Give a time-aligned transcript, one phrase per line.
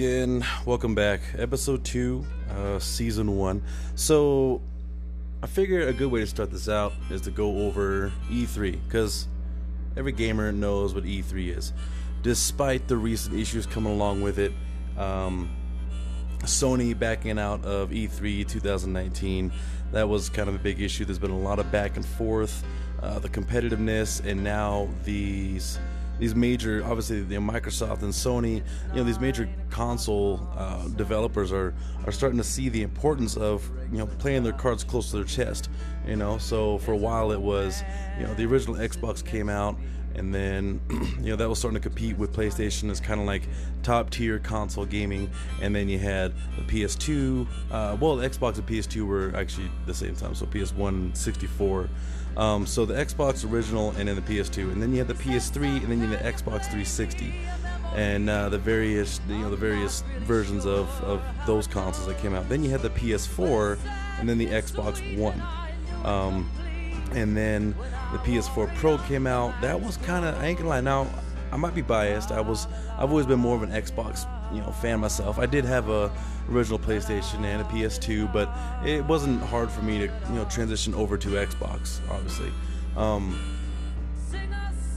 [0.00, 1.20] Again, welcome back.
[1.36, 3.62] Episode 2, uh, Season 1.
[3.96, 4.62] So,
[5.42, 9.28] I figure a good way to start this out is to go over E3, because
[9.98, 11.74] every gamer knows what E3 is.
[12.22, 14.54] Despite the recent issues coming along with it,
[14.96, 15.54] um,
[16.44, 19.52] Sony backing out of E3 2019,
[19.92, 21.04] that was kind of a big issue.
[21.04, 22.64] There's been a lot of back and forth,
[23.02, 25.78] uh, the competitiveness, and now these
[26.20, 31.74] these major, obviously, know, Microsoft and Sony, you know, these major console uh, developers are
[32.06, 35.24] are starting to see the importance of you know playing their cards close to their
[35.24, 35.70] chest.
[36.06, 37.82] You know, so for a while it was,
[38.18, 39.76] you know, the original Xbox came out
[40.14, 40.80] and then
[41.20, 43.42] you know that was starting to compete with PlayStation as kind of like
[43.82, 45.30] top tier console gaming,
[45.62, 47.46] and then you had the PS2.
[47.70, 51.88] Uh, well, the Xbox and PS2 were actually the same time, so PS1, 64.
[52.36, 55.82] Um, so the Xbox original, and then the PS2, and then you had the PS3,
[55.82, 57.34] and then you had the Xbox 360,
[57.94, 62.34] and uh, the various you know the various versions of of those consoles that came
[62.34, 62.48] out.
[62.48, 63.78] Then you had the PS4,
[64.18, 65.42] and then the Xbox One.
[66.04, 66.50] Um,
[67.12, 67.74] and then
[68.12, 69.60] the PS4 Pro came out.
[69.60, 70.80] That was kind of I ain't gonna lie.
[70.80, 71.08] Now
[71.52, 72.30] I might be biased.
[72.30, 75.38] I was I've always been more of an Xbox you know fan myself.
[75.38, 76.10] I did have a
[76.50, 78.50] original PlayStation and a PS2, but
[78.84, 82.00] it wasn't hard for me to you know transition over to Xbox.
[82.10, 82.52] Obviously.
[82.96, 83.38] Um,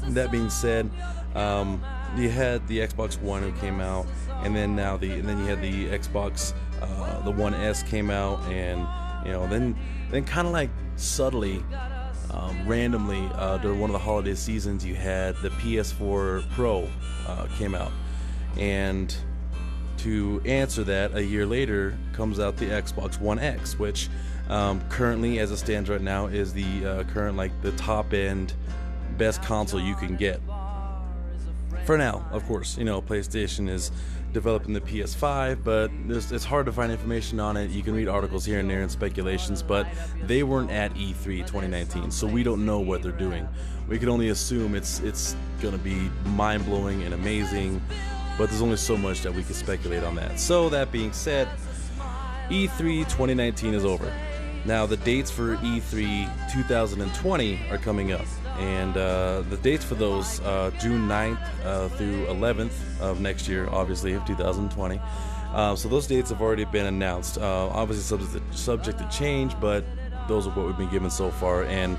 [0.09, 0.89] that being said,
[1.35, 1.81] um,
[2.17, 4.05] you had the Xbox One who came out,
[4.43, 8.09] and then now the and then you had the Xbox uh, the One S came
[8.09, 8.87] out, and
[9.25, 9.75] you know then
[10.11, 11.63] then kind of like subtly
[12.31, 16.87] um, randomly uh, during one of the holiday seasons you had the ps4 pro
[17.27, 17.91] uh, came out
[18.57, 19.15] and
[20.03, 24.09] to answer that a year later comes out the xbox one x which
[24.49, 28.53] um, currently as it stands right now is the uh, current like the top end
[29.17, 30.41] best console you can get
[31.85, 33.91] for now of course you know playstation is
[34.33, 37.69] developing the PS5, but it's hard to find information on it.
[37.69, 39.87] You can read articles here and there and speculations, but
[40.23, 43.47] they weren't at E3 2019, so we don't know what they're doing.
[43.87, 47.81] We can only assume it's it's to be mind blowing and amazing,
[48.37, 50.39] but there's only so much that we can speculate on that.
[50.39, 51.47] So that being said,
[52.49, 54.11] E3 2019 is over.
[54.65, 58.25] Now the dates for E3 2020 are coming up
[58.57, 63.67] and uh, the dates for those uh, June 9th uh, through 11th of next year,
[63.69, 65.01] obviously of 2020.
[65.53, 67.37] Uh, so those dates have already been announced.
[67.37, 69.83] Uh, obviously subject subject to change, but
[70.27, 71.97] those are what we've been given so far, and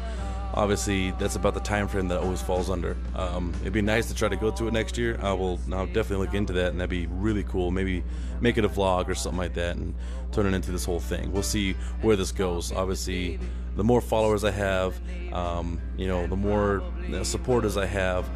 [0.54, 2.96] obviously that's about the time frame that always falls under.
[3.14, 5.18] Um, it'd be nice to try to go to it next year.
[5.22, 7.70] I will I'll definitely look into that, and that'd be really cool.
[7.70, 8.02] Maybe
[8.40, 9.94] make it a vlog or something like that, and
[10.32, 11.32] turn it into this whole thing.
[11.32, 12.72] We'll see where this goes.
[12.72, 13.38] Obviously
[13.76, 14.98] the more followers I have,
[15.32, 16.82] um, you know, the more
[17.22, 18.28] supporters I have,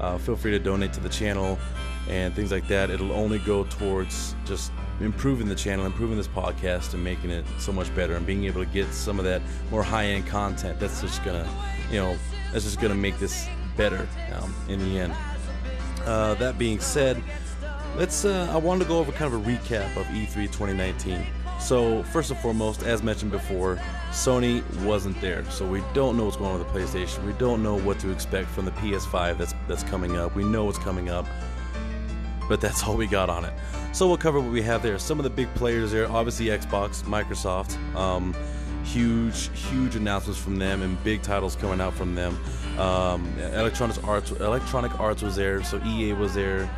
[0.00, 1.58] uh, feel free to donate to the channel
[2.08, 2.90] and things like that.
[2.90, 7.72] It'll only go towards just improving the channel, improving this podcast, and making it so
[7.72, 10.78] much better, and being able to get some of that more high-end content.
[10.80, 11.48] That's just gonna,
[11.90, 12.16] you know,
[12.52, 15.14] that's just gonna make this better um, in the end.
[16.04, 17.22] Uh, that being said,
[17.96, 18.24] let's.
[18.24, 21.26] Uh, I wanted to go over kind of a recap of E3 2019.
[21.58, 23.80] So, first and foremost, as mentioned before,
[24.10, 25.44] Sony wasn't there.
[25.50, 27.24] So we don't know what's going on with the PlayStation.
[27.24, 30.34] We don't know what to expect from the PS5 that's that's coming up.
[30.34, 31.26] We know what's coming up.
[32.48, 33.52] But that's all we got on it.
[33.92, 34.98] So we'll cover what we have there.
[34.98, 37.76] Some of the big players there, obviously Xbox, Microsoft.
[37.96, 38.34] Um,
[38.86, 42.38] huge, huge announcements from them and big titles coming out from them.
[42.78, 46.70] Um, Electronic Arts, Electronic Arts was there, so EA was there.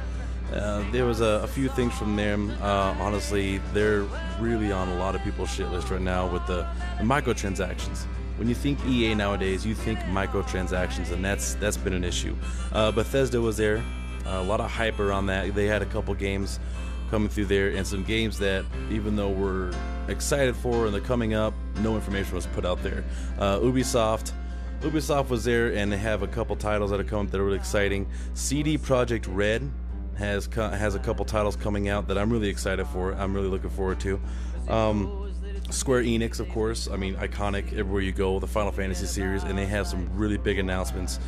[0.52, 2.50] Uh, there was a, a, few things from them.
[2.62, 4.06] Uh, honestly, they're
[4.40, 8.04] really on a lot of people's shit list right now with the, the, microtransactions.
[8.38, 12.34] When you think EA nowadays, you think microtransactions, and that's that's been an issue.
[12.72, 13.84] Uh, Bethesda was there,
[14.26, 15.54] a lot of hype around that.
[15.54, 16.60] They had a couple games
[17.10, 19.72] coming through there, and some games that, even though we're
[20.08, 23.04] excited for and they're coming up, no information was put out there.
[23.38, 24.32] Uh, Ubisoft.
[24.80, 27.56] Ubisoft was there, and they have a couple titles that are coming that are really
[27.56, 28.08] exciting.
[28.34, 29.70] CD Projekt Red
[30.16, 33.12] has has a couple titles coming out that I'm really excited for.
[33.12, 34.20] I'm really looking forward to.
[34.68, 35.32] Um,
[35.70, 36.88] Square Enix, of course.
[36.88, 38.38] I mean, iconic everywhere you go.
[38.38, 41.18] The Final Fantasy series, and they have some really big announcements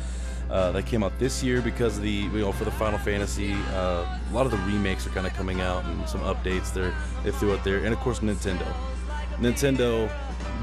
[0.51, 3.53] uh, that came out this year because of the you know for the Final Fantasy.
[3.69, 6.93] Uh, a lot of the remakes are kind of coming out and some updates there
[7.23, 8.65] they threw out there, and of course Nintendo.
[9.37, 10.11] Nintendo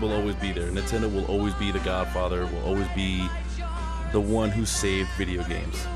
[0.00, 0.68] will always be there.
[0.70, 2.46] Nintendo will always be the Godfather.
[2.46, 3.26] Will always be
[4.12, 5.86] the one who saved video games.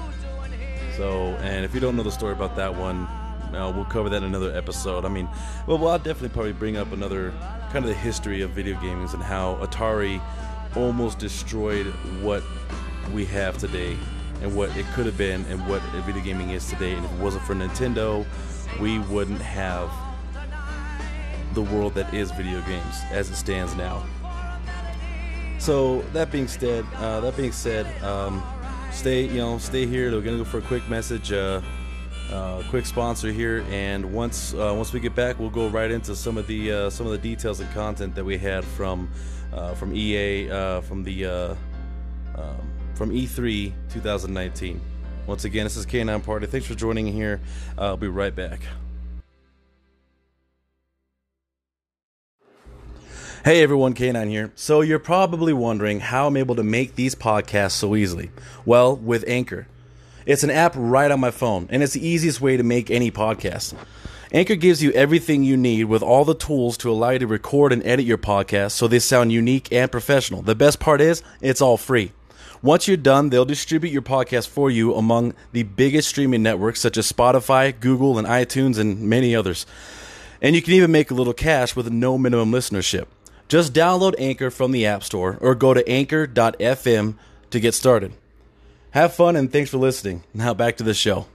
[0.97, 3.06] So, and if you don't know the story about that one,
[3.55, 5.05] uh, we'll cover that in another episode.
[5.05, 5.29] I mean,
[5.67, 7.33] well, well, I'll definitely probably bring up another
[7.73, 10.21] kind of the history of video games and how Atari
[10.77, 11.87] almost destroyed
[12.21, 12.43] what
[13.10, 13.96] we have today
[14.43, 16.94] and what it could have been and what video gaming is today.
[16.94, 18.26] And if it wasn't for Nintendo,
[18.81, 19.90] we wouldn't have
[21.54, 24.04] the world that is video games as it stands now.
[25.58, 28.43] So that being said, uh, that being said, um,
[28.90, 30.10] stay you know stay here.
[30.10, 31.60] We're gonna go for a quick message, uh,
[32.32, 36.16] uh, quick sponsor here, and once uh, once we get back, we'll go right into
[36.16, 39.08] some of the uh, some of the details and content that we had from
[39.52, 40.49] uh, from EA
[40.81, 41.56] from the um,
[43.02, 44.81] from E3 2019.
[45.26, 46.46] Once again, this is K9 Party.
[46.46, 47.40] Thanks for joining here.
[47.76, 48.60] Uh, I'll be right back.
[53.44, 54.52] Hey everyone, K9 here.
[54.54, 58.31] So you're probably wondering how I'm able to make these podcasts so easily.
[58.64, 59.66] Well, with Anchor.
[60.25, 63.10] It's an app right on my phone, and it's the easiest way to make any
[63.10, 63.75] podcast.
[64.31, 67.72] Anchor gives you everything you need with all the tools to allow you to record
[67.72, 70.40] and edit your podcast so they sound unique and professional.
[70.40, 72.12] The best part is, it's all free.
[72.62, 76.97] Once you're done, they'll distribute your podcast for you among the biggest streaming networks such
[76.97, 79.67] as Spotify, Google, and iTunes, and many others.
[80.41, 83.06] And you can even make a little cash with no minimum listenership.
[83.49, 87.14] Just download Anchor from the App Store or go to anchor.fm
[87.50, 88.12] to get started.
[88.93, 90.23] Have fun and thanks for listening.
[90.32, 91.26] Now back to the show.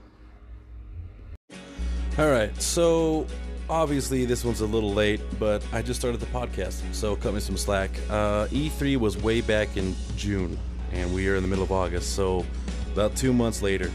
[2.18, 3.26] All right, so
[3.70, 7.40] obviously this one's a little late, but I just started the podcast, so cut me
[7.40, 7.90] some slack.
[8.10, 10.58] Uh, E3 was way back in June,
[10.92, 12.44] and we are in the middle of August, so
[12.92, 13.90] about two months later.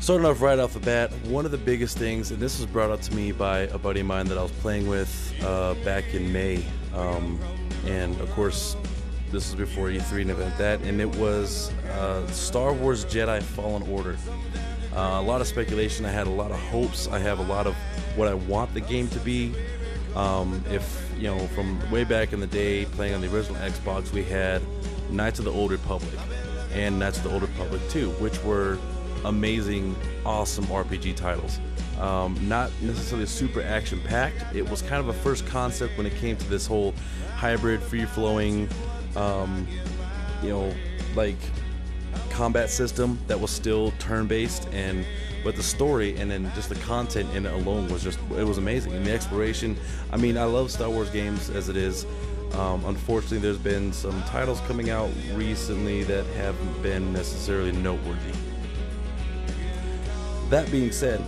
[0.00, 2.90] Starting off right off the bat, one of the biggest things, and this was brought
[2.90, 6.14] up to me by a buddy of mine that I was playing with uh, back
[6.14, 6.64] in May,
[6.94, 7.38] um,
[7.86, 8.76] and of course,
[9.30, 13.82] this was before E3 and event that, and it was uh, Star Wars Jedi Fallen
[13.90, 14.16] Order.
[14.94, 16.04] Uh, a lot of speculation.
[16.06, 17.08] I had a lot of hopes.
[17.08, 17.74] I have a lot of
[18.16, 19.52] what I want the game to be.
[20.16, 24.12] Um, if you know, from way back in the day, playing on the original Xbox,
[24.12, 24.62] we had
[25.10, 26.14] Knights of the Old Republic
[26.72, 28.78] and Knights of the Old Republic 2, which were
[29.24, 31.58] amazing, awesome RPG titles.
[32.00, 34.54] Um, not necessarily super action packed.
[34.54, 36.94] It was kind of a first concept when it came to this whole
[37.34, 38.68] hybrid, free flowing,
[39.16, 39.66] um,
[40.42, 40.72] you know,
[41.16, 41.36] like
[42.30, 45.04] combat system that was still turn based and
[45.44, 48.58] but the story and then just the content in it alone was just it was
[48.58, 49.76] amazing and the exploration
[50.12, 52.06] i mean i love star wars games as it is
[52.54, 58.32] um, unfortunately there's been some titles coming out recently that haven't been necessarily noteworthy
[60.50, 61.22] that being said,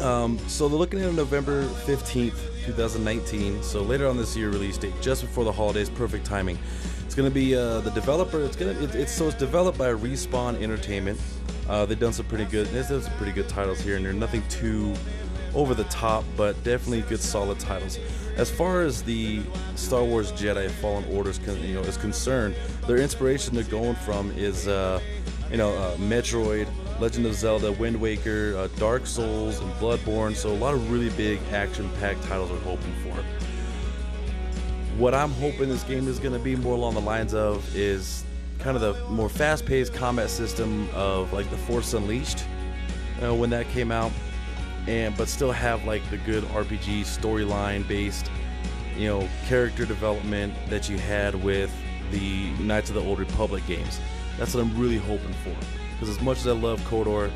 [0.00, 2.36] um, so they're looking at November 15th,
[2.66, 3.62] 2019.
[3.62, 6.58] So later on this year release date, just before the holidays, perfect timing.
[7.06, 8.42] It's going to be uh, the developer.
[8.42, 11.18] It's going to it, it's so it's developed by Respawn Entertainment.
[11.68, 12.66] Uh, they've done some pretty good.
[12.68, 14.94] There's some pretty good titles here, and they're nothing too
[15.54, 17.98] over the top, but definitely good solid titles.
[18.36, 19.42] As far as the
[19.76, 22.54] Star Wars Jedi Fallen Orders, you know, is concerned,
[22.86, 25.00] their inspiration they're going from is, uh,
[25.50, 26.68] you know, uh, Metroid,
[27.00, 30.34] Legend of Zelda, Wind Waker, uh, Dark Souls, and Bloodborne.
[30.34, 33.14] So a lot of really big action-packed titles we're hoping for.
[34.98, 38.24] What I'm hoping this game is going to be more along the lines of is
[38.58, 42.44] kind of the more fast-paced combat system of like the Force Unleashed
[43.22, 44.12] uh, when that came out,
[44.86, 48.30] and but still have like the good RPG storyline based,
[48.96, 51.74] you know, character development that you had with
[52.10, 54.00] the Knights of the Old Republic games.
[54.38, 55.54] That's what I'm really hoping for
[55.92, 57.30] because as much as I love KOTOR,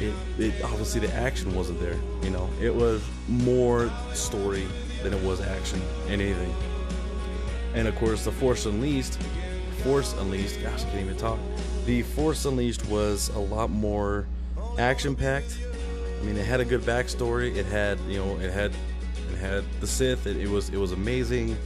[0.00, 1.96] it, it obviously the action wasn't there.
[2.22, 4.66] You know, it was more story
[5.02, 6.54] than it was action in anything.
[7.74, 9.18] And of course, the Force Unleashed,
[9.82, 11.38] Force Unleashed, gosh, I can't even talk.
[11.86, 14.26] The Force Unleashed was a lot more
[14.78, 15.58] action packed.
[16.18, 17.54] I mean, it had a good backstory.
[17.56, 18.72] It had, you know, it had,
[19.32, 20.26] it had the Sith.
[20.26, 21.56] It, it was, it was amazing.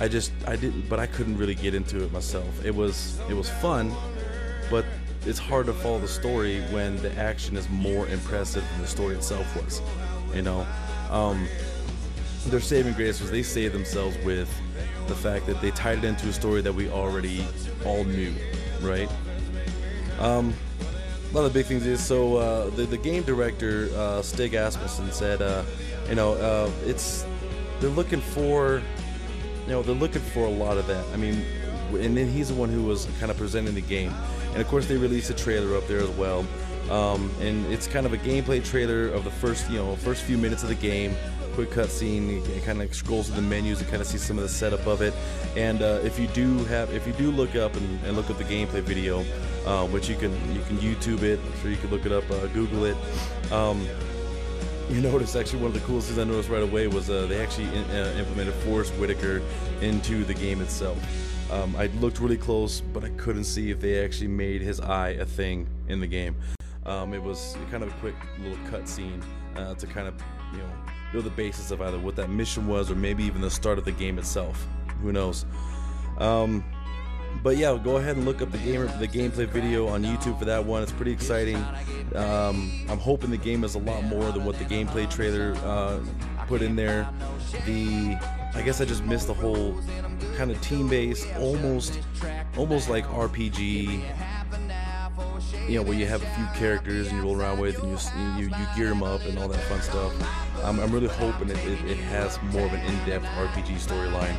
[0.00, 2.64] I just, I didn't, but I couldn't really get into it myself.
[2.64, 3.92] It was, it was fun,
[4.70, 4.84] but
[5.26, 9.14] it's hard to follow the story when the action is more impressive than the story
[9.14, 9.80] itself was.
[10.34, 10.66] You know,
[11.10, 11.46] um,
[12.46, 14.52] their saving grace was they saved themselves with
[15.06, 17.46] the fact that they tied it into a story that we already
[17.84, 18.34] all knew,
[18.80, 19.08] right?
[20.18, 20.52] Um,
[21.34, 25.10] a of the big things is so uh, the the game director uh, Stig Asmussen
[25.12, 25.64] said, uh,
[26.08, 27.26] you know, uh, it's
[27.80, 28.82] they're looking for,
[29.66, 31.04] you know, they're looking for a lot of that.
[31.12, 31.44] I mean,
[31.90, 34.12] and then he's the one who was kind of presenting the game
[34.54, 36.46] and of course they released a trailer up there as well.
[36.90, 40.38] Um, and it's kind of a gameplay trailer of the first, you know, first few
[40.38, 41.16] minutes of the game.
[41.54, 42.46] Quick cutscene.
[42.48, 44.86] It kind of scrolls through the menus and kind of see some of the setup
[44.86, 45.14] of it.
[45.56, 48.38] And uh, if you do have, if you do look up and, and look up
[48.38, 49.24] the gameplay video,
[49.64, 52.28] uh, which you can you can YouTube it, I'm sure you can look it up,
[52.30, 52.96] uh, Google it.
[53.52, 53.86] Um,
[54.90, 57.40] you notice actually one of the coolest things I noticed right away was uh, they
[57.40, 59.40] actually in, uh, implemented Forest Whitaker
[59.80, 60.98] into the game itself.
[61.52, 65.10] Um, I looked really close, but I couldn't see if they actually made his eye
[65.10, 66.34] a thing in the game.
[66.86, 69.22] Um, it was kind of a quick little cut scene
[69.56, 70.14] uh, to kind of,
[70.52, 70.70] you know,
[71.14, 73.84] build the basis of either what that mission was or maybe even the start of
[73.84, 74.66] the game itself.
[75.00, 75.46] Who knows?
[76.18, 76.64] Um,
[77.40, 80.44] but yeah, go ahead and look up the gamer the gameplay video on YouTube for
[80.46, 80.82] that one.
[80.82, 81.56] It's pretty exciting.
[82.16, 86.00] Um, I'm hoping the game is a lot more than what the gameplay trailer uh,
[86.48, 87.08] put in there.
[87.64, 88.18] The
[88.54, 89.80] I guess I just missed the whole
[90.36, 92.00] kind of team-based, almost
[92.56, 94.02] almost like RPG.
[95.68, 97.98] You know, where you have a few characters and you roll around with, and you
[98.36, 100.12] you, you gear them up and all that fun stuff.
[100.62, 104.36] I'm, I'm really hoping it, it, it has more of an in-depth RPG storyline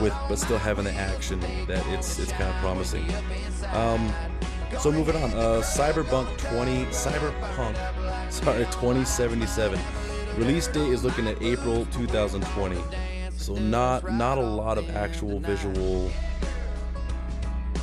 [0.00, 3.06] with but still having the action that it's it's kind of promising.
[3.72, 4.12] Um,
[4.78, 9.78] so moving on, uh, Cyberpunk 20, Cyberpunk, sorry, 2077.
[10.36, 12.78] Release date is looking at April 2020.
[13.36, 16.10] So not not a lot of actual visual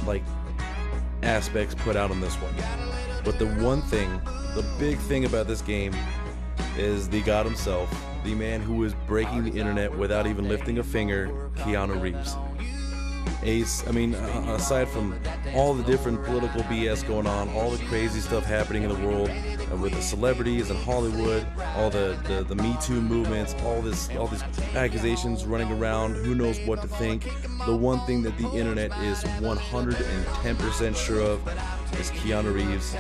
[0.06, 0.24] like
[1.30, 2.54] aspects put out on this one.
[3.24, 4.10] But the one thing,
[4.56, 5.94] the big thing about this game
[6.76, 7.88] is the god himself,
[8.24, 12.36] the man who is breaking the internet without even lifting a finger, Keanu Reeves.
[13.44, 15.18] Ace, I mean, aside from
[15.56, 19.30] all the different political BS going on, all the crazy stuff happening in the world
[19.30, 24.10] uh, with the celebrities and Hollywood, all the, the, the Me Too movements, all this
[24.18, 24.44] all these
[24.76, 27.24] accusations running around, who knows what to think.
[27.66, 31.48] The one thing that the internet is 110% sure of
[32.00, 32.96] is Keanu Reeves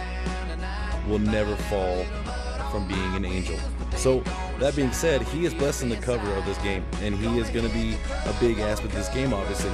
[1.07, 2.05] will never fall
[2.71, 3.57] from being an angel.
[3.95, 4.21] So,
[4.59, 7.67] that being said, he is blessing the cover of this game, and he is going
[7.67, 9.71] to be a big aspect of this game, obviously.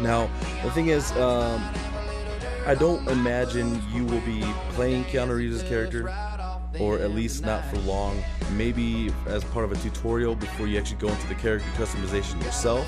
[0.00, 0.30] Now,
[0.62, 1.62] the thing is, um,
[2.68, 6.14] I don't imagine you will be playing Keanu Reeves' character,
[6.78, 8.22] or at least not for long.
[8.52, 12.86] Maybe as part of a tutorial before you actually go into the character customization yourself.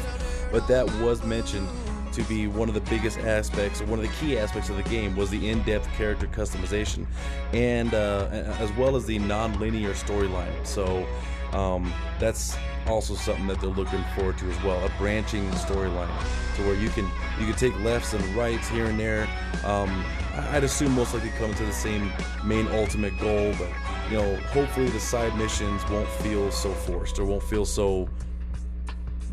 [0.53, 1.67] But that was mentioned
[2.13, 4.83] to be one of the biggest aspects, or one of the key aspects of the
[4.83, 7.07] game, was the in-depth character customization,
[7.55, 10.67] and uh, as well as the non-linear storyline.
[10.67, 11.07] So
[11.53, 12.55] um, that's
[12.87, 16.09] also something that they're looking forward to as well, a branching storyline,
[16.57, 17.05] to where you can
[17.39, 19.29] you can take lefts and rights here and there.
[19.65, 20.05] Um,
[20.51, 22.13] I'd assume most likely come to the same
[22.45, 23.69] main ultimate goal, but
[24.11, 28.09] you know, hopefully the side missions won't feel so forced or won't feel so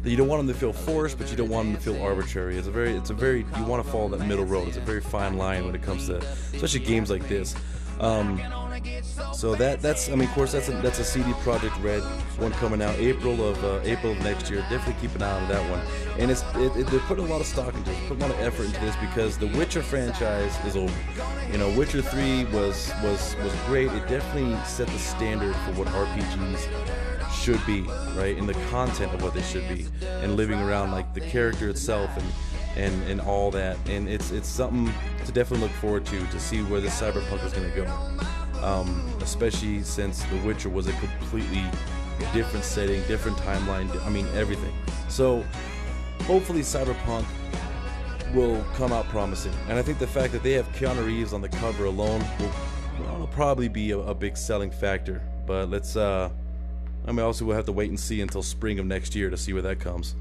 [0.04, 2.58] you don't want them to feel forced, but you don't want them to feel arbitrary.
[2.58, 4.68] It's a very, it's a very, you want to follow that middle road.
[4.68, 7.56] It's a very fine line when it comes to, especially games like this.
[8.00, 8.38] Um,
[9.38, 12.02] so that that's I mean of course that's a, that's a CD Projekt Red
[12.40, 14.62] one coming out April of uh, April of next year.
[14.62, 15.80] Definitely keep an eye on that one.
[16.20, 18.36] And it's it, it, they're putting a lot of stock into it, putting a lot
[18.36, 20.94] of effort into this because the Witcher franchise is over.
[21.52, 23.92] You know, Witcher Three was was was great.
[23.92, 27.82] It definitely set the standard for what RPGs should be,
[28.20, 28.36] right?
[28.38, 32.10] And the content of what they should be, and living around like the character itself
[32.18, 33.78] and and and all that.
[33.88, 34.92] And it's it's something
[35.26, 38.28] to definitely look forward to to see where this cyberpunk is going to go.
[38.64, 41.64] Um, especially since The Witcher was a completely
[42.34, 43.90] different setting, different timeline.
[44.06, 44.74] I mean everything.
[45.10, 45.44] So
[46.24, 47.26] hopefully Cyberpunk
[48.34, 49.54] will come out promising.
[49.70, 53.20] And I think the fact that they have Keanu Reeves on the cover alone will,
[53.20, 55.22] will probably be a, a, big selling factor.
[55.46, 56.30] But let's uh
[57.06, 59.38] I mean also we'll have to wait and see until spring of next year to
[59.38, 60.16] see where that comes.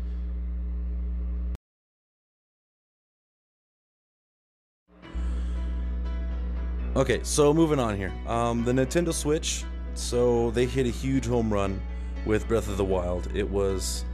[6.97, 8.11] Okay, so moving on here.
[8.27, 11.79] Um, the Nintendo Switch, so they hit a huge home run
[12.25, 13.29] with Breath of the Wild.
[13.35, 14.07] It was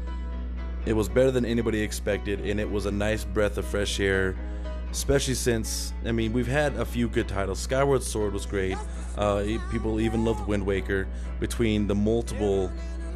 [0.84, 4.34] it was better than anybody expected, and it was a nice breath of fresh air.
[4.90, 7.60] Especially since, I mean, we've had a few good titles.
[7.60, 8.76] Skyward Sword was great.
[9.16, 11.06] Uh, people even loved Wind Waker.
[11.38, 12.68] Between the multiple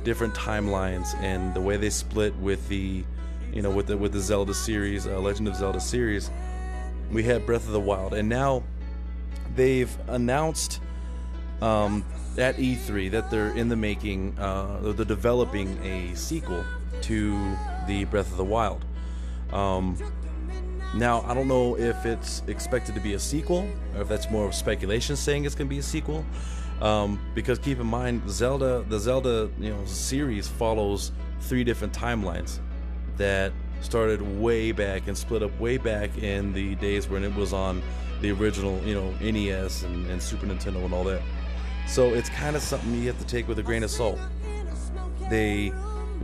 [0.05, 3.05] different timelines and the way they split with the,
[3.53, 6.31] you know, with the with the Zelda series, uh, Legend of Zelda series,
[7.11, 8.63] we had Breath of the Wild, and now
[9.57, 10.81] they've announced
[11.61, 12.05] um,
[12.39, 16.65] at E3 that they're in the making, uh, they're developing a sequel
[17.03, 18.85] to the Breath of the Wild.
[19.53, 19.97] Um,
[20.95, 24.47] now, I don't know if it's expected to be a sequel or if that's more
[24.47, 26.25] of speculation saying it's going to be a sequel.
[26.81, 32.59] Um, because keep in mind, Zelda, the Zelda, you know, series follows three different timelines
[33.17, 37.53] that started way back and split up way back in the days when it was
[37.53, 37.83] on
[38.21, 41.23] the original, you know, NES and, and Super Nintendo and all that.
[41.87, 44.19] So it's kind of something you have to take with a grain of salt.
[45.31, 45.73] They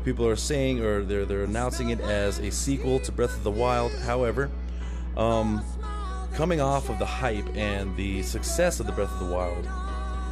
[0.04, 3.50] people are saying or they're they're announcing it as a sequel to Breath of the
[3.50, 3.92] Wild.
[4.00, 4.50] However,
[5.16, 5.64] um,
[6.34, 9.68] coming off of the hype and the success of the Breath of the Wild,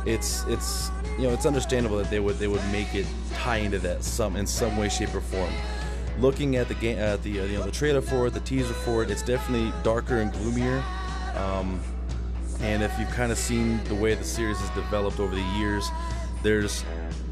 [0.06, 3.78] it's it's you know it's understandable that they would they would make it tie into
[3.80, 5.52] that some in some way, shape, or form.
[6.20, 8.74] Looking at the game, at the uh, you know the trailer for it, the teaser
[8.74, 10.82] for it, it's definitely darker and gloomier.
[11.36, 11.80] Um,
[12.60, 15.88] and if you've kind of seen the way the series has developed over the years,
[16.42, 16.84] there's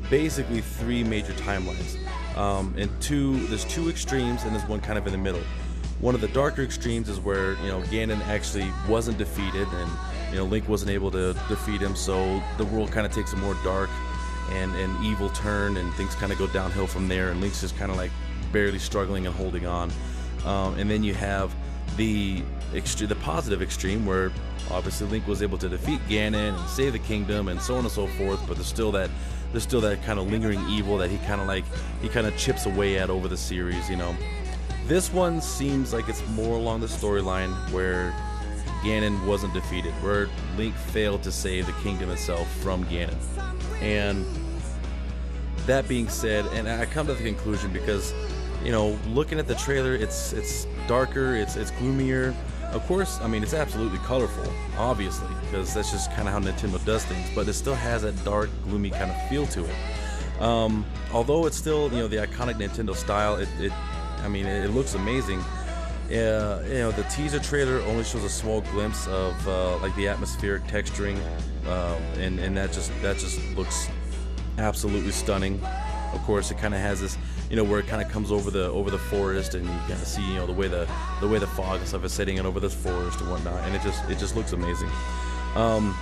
[0.09, 1.99] basically three major timelines.
[2.37, 5.43] Um, and two, there's two extremes, and there's one kind of in the middle.
[6.01, 9.91] One of the darker extremes is where you know Ganon actually wasn't defeated, and
[10.31, 13.37] you know Link wasn't able to defeat him, so the world kind of takes a
[13.37, 13.91] more dark
[14.53, 17.77] and and evil turn, and things kind of go downhill from there, and Link's just
[17.77, 18.13] kind of like
[18.53, 19.91] barely struggling and holding on.
[20.45, 21.55] Um, and then you have
[21.97, 24.31] the extre- the positive extreme where
[24.71, 27.91] obviously Link was able to defeat Ganon and save the kingdom and so on and
[27.91, 29.11] so forth, but there's still that
[29.53, 31.65] there's still that kind of lingering evil that he kind of like
[32.03, 34.15] he kind of chips away at over the series, you know.
[34.87, 38.15] This one seems like it's more along the storyline where
[38.83, 43.17] Ganon wasn't defeated, where Link failed to save the kingdom itself from Ganon.
[43.83, 44.25] And
[45.67, 48.15] that being said, and I come to the conclusion because,
[48.65, 52.35] you know, looking at the trailer, it's it's darker, it's it's gloomier.
[52.73, 56.85] Of course, I mean it's absolutely colorful, obviously, because that's just kind of how Nintendo
[56.85, 57.29] does things.
[57.35, 60.43] But it still has that dark, gloomy kind of feel to it.
[60.43, 63.73] Um, although it's still, you know, the iconic Nintendo style, it, it
[64.23, 65.41] I mean, it, it looks amazing.
[66.11, 70.09] Uh, you know, the teaser trailer only shows a small glimpse of uh, like the
[70.09, 71.19] atmospheric texturing,
[71.67, 73.89] uh, and and that just that just looks
[74.59, 75.63] absolutely stunning.
[76.15, 77.19] Of course, it kind of has this,
[77.51, 79.93] you know, where it kind of comes over the over the forest, and you kind
[79.93, 80.89] of see, you know, the way the
[81.21, 83.75] the way the fog and stuff is setting in over this forest and whatnot, and
[83.75, 84.91] it just it just looks amazing.
[85.55, 85.97] Um,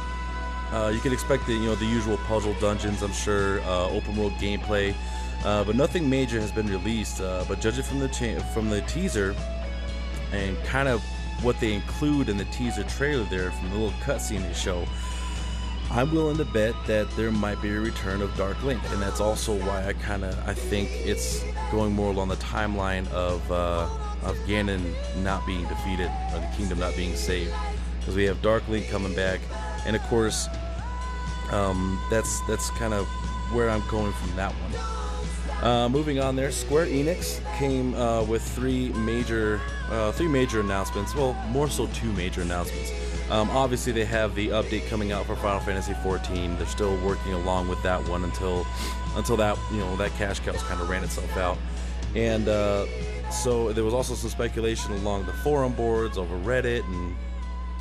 [0.72, 4.16] uh, you can expect the you know the usual puzzle dungeons, I'm sure, uh, open
[4.16, 4.94] world gameplay,
[5.44, 7.20] uh, but nothing major has been released.
[7.20, 9.34] Uh, but judging from the cha- from the teaser
[10.32, 11.00] and kind of
[11.42, 14.84] what they include in the teaser trailer there from the little cutscene they show,
[15.96, 19.18] I'm willing to bet that there might be a return of Dark Link, and that's
[19.18, 23.88] also why I kind of I think it's going more along the timeline of uh,
[24.22, 24.92] of Ganon
[25.22, 27.54] not being defeated or the kingdom not being saved,
[27.98, 29.40] because we have Dark Link coming back,
[29.86, 30.48] and of course,
[31.50, 33.06] um, that's that's kind of
[33.50, 35.62] where I'm going from that one.
[35.62, 41.14] Uh, moving on there, Square Enix came uh, with three major, uh, three major announcements.
[41.14, 42.92] Well, more so two major announcements.
[43.30, 46.56] Um, obviously, they have the update coming out for Final Fantasy XIV.
[46.58, 48.66] They're still working along with that one until,
[49.16, 51.58] until that you know that cash cow's kind of ran itself out.
[52.14, 52.86] And uh,
[53.30, 57.16] so there was also some speculation along the forum boards over Reddit and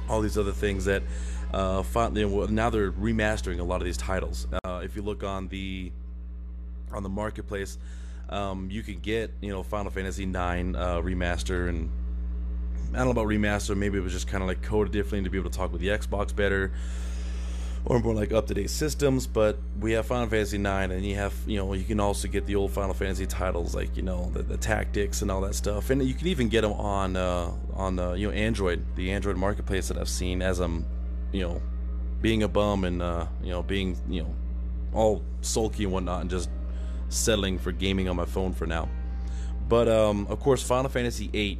[0.10, 1.03] all these other things that
[1.53, 1.84] uh,
[2.49, 4.47] now they're remastering a lot of these titles.
[4.63, 5.91] Uh, if you look on the
[6.91, 7.77] on the marketplace,
[8.29, 11.89] um, you can get you know Final Fantasy IX uh, remaster, and
[12.95, 13.75] I don't know about remaster.
[13.75, 15.81] Maybe it was just kind of like coded differently to be able to talk with
[15.81, 16.71] the Xbox better,
[17.84, 19.27] or more like up to date systems.
[19.27, 22.45] But we have Final Fantasy IX, and you have you know you can also get
[22.45, 25.89] the old Final Fantasy titles like you know the, the tactics and all that stuff,
[25.89, 29.36] and you can even get them on uh, on uh, you know Android, the Android
[29.36, 30.86] marketplace that I've seen as I'm
[31.34, 31.62] you know
[32.21, 34.36] being a bum and uh, you know being you know
[34.93, 36.49] all sulky and whatnot, and just
[37.10, 38.88] settling for gaming on my phone for now.
[39.67, 41.60] But um, of course, Final Fantasy VIII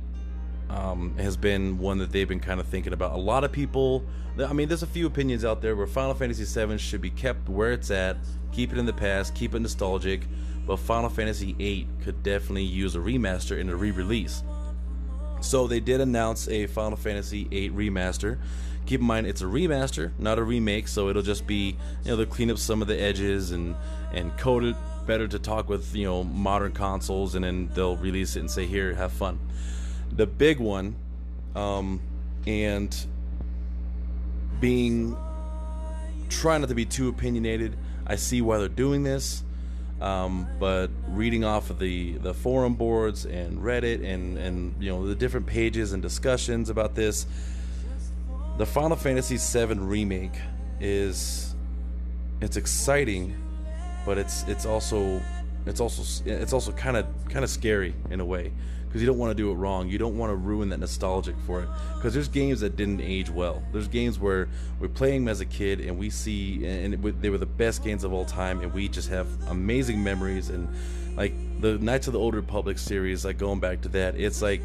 [0.70, 3.14] um, has been one that they've been kind of thinking about.
[3.14, 4.04] A lot of people,
[4.40, 7.50] I mean, there's a few opinions out there where Final Fantasy VII should be kept
[7.50, 8.18] where it's at,
[8.52, 10.22] keep it in the past, keep it nostalgic.
[10.66, 14.44] But Final Fantasy VIII could definitely use a remaster and a re-release.
[15.42, 18.40] So they did announce a Final Fantasy VIII remaster.
[18.88, 22.16] Keep in mind, it's a remaster, not a remake, so it'll just be, you know,
[22.16, 23.76] they'll clean up some of the edges and
[24.14, 24.76] and code it
[25.06, 28.66] better to talk with, you know, modern consoles, and then they'll release it and say,
[28.66, 29.40] here, have fun.
[30.16, 30.96] The big one,
[31.56, 32.02] um,
[32.48, 32.96] and
[34.60, 35.18] being
[36.30, 39.44] trying not to be too opinionated, I see why they're doing this.
[40.02, 45.08] Um, but reading off of the, the forum boards and Reddit and, and you know
[45.08, 47.26] the different pages and discussions about this,
[48.58, 50.38] the Final Fantasy VII remake
[50.80, 51.56] is
[52.42, 53.36] it's exciting,
[54.06, 55.22] but it's it's also
[55.66, 58.52] it's also it's also kind of kind of scary in a way
[58.96, 59.90] because you don't want to do it wrong.
[59.90, 63.30] You don't want to ruin that nostalgic for it because there's games that didn't age
[63.30, 63.62] well.
[63.74, 64.48] There's games where
[64.80, 68.06] we're playing them as a kid and we see and they were the best games
[68.06, 70.70] of all time and we just have amazing memories and
[71.18, 73.26] like the Knights of the Old Republic series.
[73.26, 74.62] Like going back to that, it's like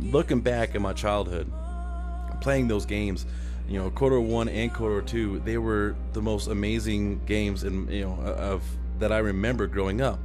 [0.00, 1.48] looking back in my childhood,
[2.40, 3.26] playing those games.
[3.68, 8.06] You know, KOTOR one and KOTOR two, they were the most amazing games in you
[8.06, 8.60] know of
[8.98, 10.18] that I remember growing up.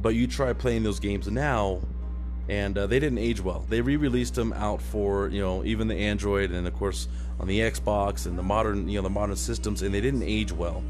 [0.00, 1.80] But you try playing those games now,
[2.48, 3.64] and uh, they didn't age well.
[3.68, 7.08] They re-released them out for you know even the Android and of course
[7.40, 10.52] on the Xbox and the modern you know the modern systems, and they didn't age
[10.52, 10.82] well.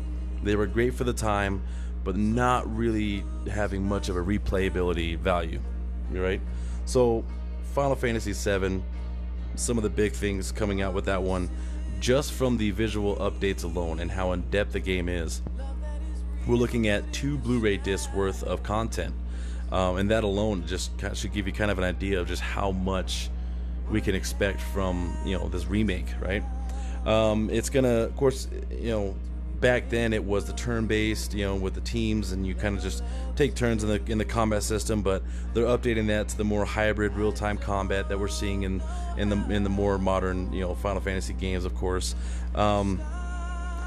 [0.43, 1.63] They were great for the time,
[2.05, 5.61] but not really having much of a replayability value.
[6.13, 6.41] right?
[6.85, 7.25] So,
[7.73, 8.83] Final Fantasy VII,
[9.55, 11.49] some of the big things coming out with that one,
[11.99, 15.41] just from the visual updates alone and how in depth the game is.
[16.47, 19.15] We're looking at two Blu-ray discs worth of content,
[19.73, 22.71] um, and that alone just should give you kind of an idea of just how
[22.71, 23.31] much
[23.91, 26.43] we can expect from you know this remake, right?
[27.07, 29.15] Um, it's gonna, of course, you know,
[29.61, 32.83] back then it was the turn-based, you know, with the teams, and you kind of
[32.83, 33.03] just
[33.37, 35.03] take turns in the in the combat system.
[35.03, 35.23] But
[35.53, 38.83] they're updating that to the more hybrid, real-time combat that we're seeing in
[39.17, 42.15] in the in the more modern, you know, Final Fantasy games, of course.
[42.55, 42.99] Um,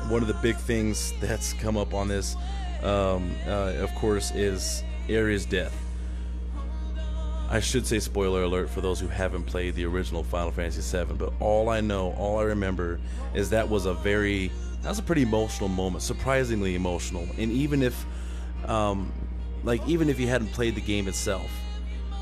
[0.09, 2.35] one of the big things that's come up on this,
[2.83, 5.73] um, uh, of course, is Aeris' death.
[7.49, 11.13] I should say spoiler alert for those who haven't played the original Final Fantasy VII,
[11.13, 12.99] but all I know, all I remember,
[13.33, 17.27] is that was a very that was a pretty emotional moment, surprisingly emotional.
[17.37, 18.05] And even if,
[18.67, 19.11] um,
[19.63, 21.49] like, even if you hadn't played the game itself,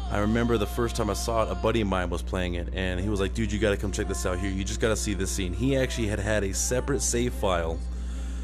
[0.10, 2.69] I remember the first time I saw it, a buddy of mine was playing it,
[2.74, 4.52] and he was like, "Dude, you got to come check this out here.
[4.52, 7.80] You just got to see this scene." He actually had had a separate save file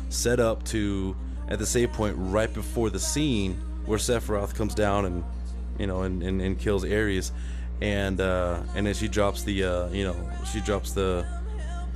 [0.09, 1.15] set up to
[1.47, 5.23] at the save point right before the scene where Sephiroth comes down and
[5.79, 7.31] you know and, and, and kills Aeris,
[7.81, 10.15] and uh, and then she drops the uh, you know
[10.51, 11.25] she drops the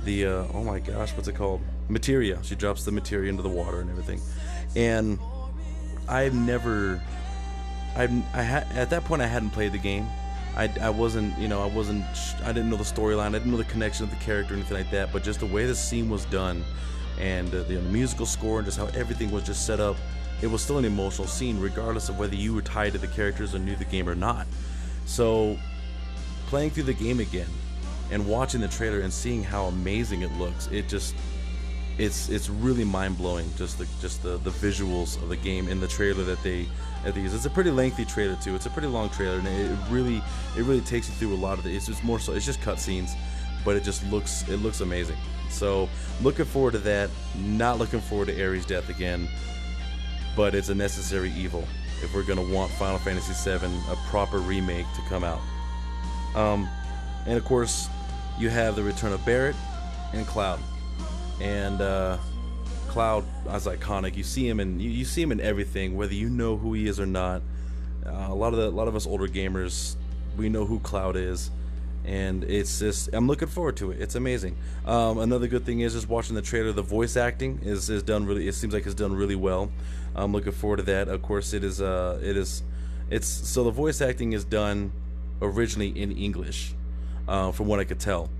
[0.04, 2.38] the uh, oh my gosh what's it called materia.
[2.42, 4.20] She drops the materia into the water and everything.
[4.74, 5.18] And
[6.08, 7.00] I've never,
[7.96, 10.06] I've, I had at that point I hadn't played the game.
[10.56, 12.04] I, I wasn't, you know, I wasn't,
[12.42, 13.28] I didn't know the storyline.
[13.28, 15.12] I didn't know the connection of the character or anything like that.
[15.12, 16.64] But just the way the scene was done,
[17.20, 19.96] and uh, the, the musical score and just how everything was just set up,
[20.42, 23.54] it was still an emotional scene, regardless of whether you were tied to the characters
[23.54, 24.46] or knew the game or not.
[25.06, 25.58] So,
[26.46, 27.48] playing through the game again
[28.10, 31.14] and watching the trailer and seeing how amazing it looks, it just
[31.98, 35.80] it's it's really mind blowing just the just the, the visuals of the game in
[35.80, 36.66] the trailer that they
[37.04, 37.34] that they use.
[37.34, 38.54] It's a pretty lengthy trailer too.
[38.54, 40.22] It's a pretty long trailer and it really
[40.56, 41.74] it really takes you through a lot of the.
[41.74, 43.12] It's just more so it's just cutscenes,
[43.64, 45.16] but it just looks it looks amazing.
[45.48, 45.88] So
[46.22, 47.08] looking forward to that.
[47.38, 49.28] Not looking forward to Aeris' death again,
[50.36, 51.64] but it's a necessary evil
[52.02, 55.40] if we're gonna want Final Fantasy VII a proper remake to come out.
[56.34, 56.68] Um,
[57.26, 57.88] and of course,
[58.38, 59.56] you have the return of Barret
[60.12, 60.60] and Cloud
[61.40, 62.18] and uh,
[62.88, 64.16] Cloud is iconic.
[64.16, 66.86] You see him in you, you, see him in everything, whether you know who he
[66.86, 67.42] is or not.
[68.04, 69.96] Uh, a lot of the, a lot of us older gamers,
[70.36, 71.50] we know who Cloud is,
[72.04, 74.00] and it's just I'm looking forward to it.
[74.00, 74.56] It's amazing.
[74.86, 76.72] Um, another good thing is just watching the trailer.
[76.72, 78.48] The voice acting is, is done really.
[78.48, 79.70] It seems like it's done really well.
[80.16, 81.08] I'm looking forward to that.
[81.08, 81.80] Of course, it is.
[81.80, 82.62] Uh, it is.
[83.10, 84.90] It's so the voice acting is done
[85.40, 86.74] originally in English,
[87.28, 88.30] uh, from what I could tell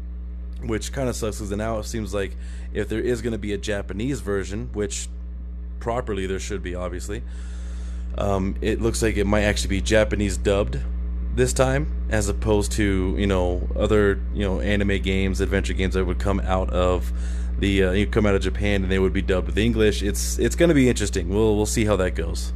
[0.62, 2.36] which kind of sucks because now it seems like
[2.72, 5.08] if there is going to be a Japanese version, which
[5.80, 7.22] properly there should be, obviously,
[8.18, 10.78] um, it looks like it might actually be Japanese dubbed
[11.34, 16.04] this time, as opposed to you know other you know anime games, adventure games that
[16.04, 17.12] would come out of
[17.58, 20.02] the uh, you come out of Japan and they would be dubbed with English.
[20.02, 21.28] It's it's going to be interesting.
[21.28, 22.52] We'll we'll see how that goes.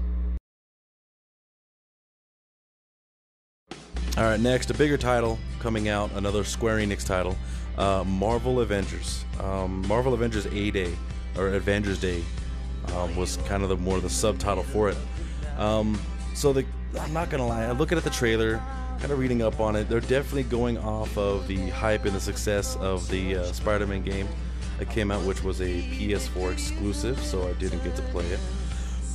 [4.17, 7.37] All right, next a bigger title coming out, another Square Enix title
[7.79, 9.25] uh, Marvel Avengers.
[9.41, 10.95] Um, Marvel Avengers A Day
[11.37, 12.23] or Avengers Day
[12.95, 14.97] um, was kind of the more the subtitle for it.
[15.57, 15.99] Um,
[16.35, 16.67] so the
[17.01, 18.61] I'm not gonna lie, looking at the trailer,
[18.99, 19.89] kind of reading up on it.
[19.89, 24.29] They're definitely going off of the hype and the success of the uh, Spider-Man game
[24.81, 28.41] that came out, which was a PS4 exclusive, so I didn't get to play it.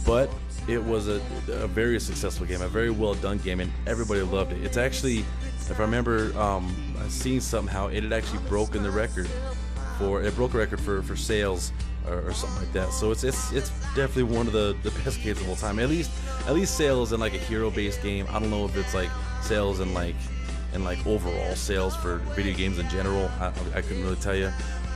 [0.05, 0.29] But
[0.67, 4.53] it was a, a very successful game, a very well done game, and everybody loved
[4.53, 4.63] it.
[4.63, 5.25] It's actually,
[5.57, 6.73] if I remember um,
[7.09, 9.27] seeing somehow, it had actually broken the record
[9.97, 11.71] for it broke a record for for sales
[12.05, 12.91] or, or, something like that.
[12.91, 15.79] So it's it's it's definitely one of the the best games of all time.
[15.79, 16.11] At least
[16.47, 18.27] at least sales in like a hero based game.
[18.29, 19.09] I don't know if it's like
[19.41, 20.15] sales and like
[20.73, 23.31] and like overall sales for video games in general.
[23.39, 24.51] I, I couldn't really tell you,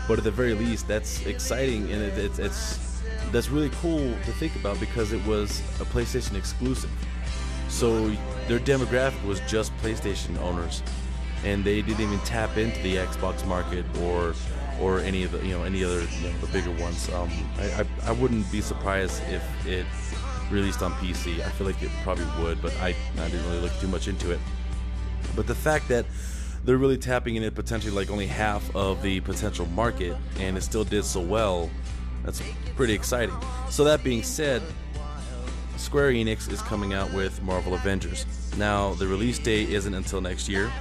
[0.10, 4.32] but at the very least, that's exciting and it, it's it's that's really cool to
[4.34, 6.90] think about because it was a PlayStation exclusive.
[7.68, 8.10] So
[8.48, 10.82] their demographic was just PlayStation owners,
[11.46, 14.34] and they didn't even tap into the Xbox market or
[14.82, 17.08] or any of the you know any other you know, the bigger ones.
[17.14, 19.86] Um, I, I, I wouldn't be surprised if it
[20.50, 21.40] released on PC.
[21.42, 24.32] I feel like it probably would, but I I didn't really look too much into
[24.32, 24.40] it.
[25.36, 26.08] But the fact that
[26.64, 30.84] they're really tapping into potentially like only half of the potential market, and it still
[30.84, 31.70] did so well
[32.24, 32.42] that's
[32.76, 33.36] pretty exciting.
[33.70, 34.62] So that being said,
[35.78, 38.26] Square Enix is coming out with Marvel Avengers.
[38.58, 40.72] Now, the release date isn't until next year.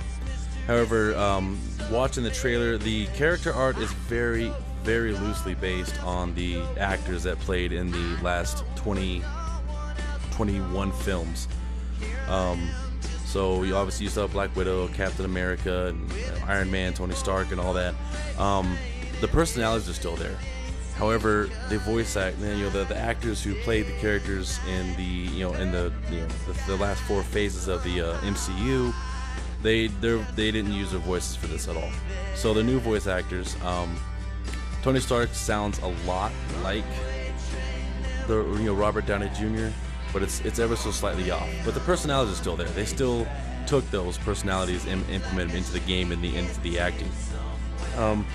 [0.66, 1.58] However, um,
[1.90, 7.38] watching the trailer, the character art is very, very loosely based on the actors that
[7.40, 9.22] played in the last 20,
[10.32, 11.48] 21 films.
[12.28, 12.68] Um,
[13.28, 16.10] So you obviously you have Black Widow, Captain America, and
[16.46, 17.94] Iron Man, Tony Stark, and all that.
[18.38, 18.78] Um,
[19.20, 20.38] the personalities are still there.
[20.96, 25.02] However, the voice act, you know, the, the actors who played the characters in the,
[25.02, 28.94] you know, in the, you know, the, the last four phases of the uh, MCU,
[29.62, 31.90] they they didn't use their voices for this at all.
[32.34, 33.94] So the new voice actors, um,
[34.82, 36.84] Tony Stark sounds a lot like
[38.26, 39.68] the you know Robert Downey Jr.,
[40.12, 41.48] but it's it's ever so slightly off.
[41.64, 42.68] But the personalities are still there.
[42.68, 43.26] They still
[43.66, 47.10] took those personalities and implemented them into the game and the into the acting.
[47.96, 48.26] Um,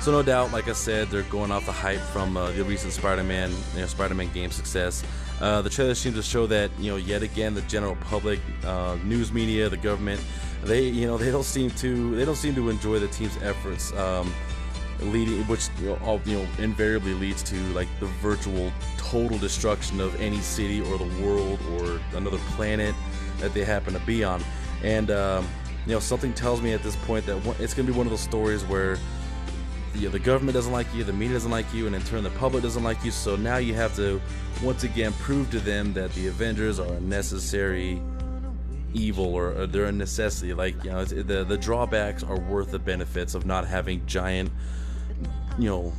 [0.00, 2.92] so no doubt, like I said, they're going off the hype from uh, the recent
[2.92, 5.02] Spider-Man, you know, Spider-Man game success.
[5.40, 8.96] Uh, the trailer seems to show that you know yet again the general public, uh,
[9.04, 10.20] news media, the government,
[10.62, 13.92] they you know they don't seem to they don't seem to enjoy the team's efforts,
[13.94, 14.32] um,
[15.04, 20.80] leading which you know, invariably leads to like the virtual total destruction of any city
[20.80, 22.94] or the world or another planet
[23.38, 24.42] that they happen to be on,
[24.82, 25.46] and um,
[25.86, 28.10] you know something tells me at this point that it's going to be one of
[28.10, 28.98] those stories where
[29.94, 32.24] you know, the government doesn't like you, the media doesn't like you, and in turn
[32.24, 33.10] the public doesn't like you.
[33.10, 34.20] So now you have to
[34.62, 38.02] once again prove to them that the Avengers are a necessary
[38.92, 40.54] evil or, or they're a necessity.
[40.54, 44.50] Like you know, the the drawbacks are worth the benefits of not having giant,
[45.58, 45.92] you know,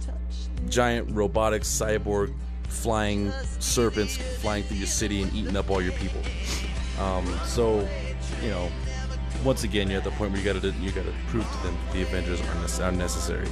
[0.70, 2.34] giant robotic cyborg
[2.68, 6.22] flying serpents flying through your city and eating up all your people.
[7.00, 7.88] Um, so,
[8.42, 8.70] you know,
[9.44, 12.02] once again, you're at the point where you gotta you gotta prove to them the
[12.02, 12.42] Avengers
[12.80, 13.48] are, necessary.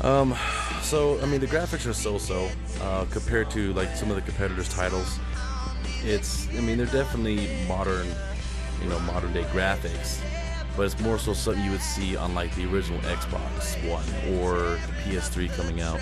[0.00, 0.36] Um,
[0.82, 2.48] so I mean, the graphics are so-so
[2.80, 5.18] uh, compared to like some of the competitors' titles.
[6.04, 8.06] It's I mean, they're definitely modern,
[8.82, 10.20] you know, modern day graphics,
[10.76, 14.04] but it's more so something you would see on like the original Xbox One
[14.34, 16.00] or the PS3 coming out.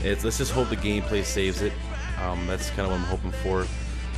[0.00, 1.72] It's let's just hope the gameplay saves it.
[2.22, 3.66] Um, that's kind of what I'm hoping for.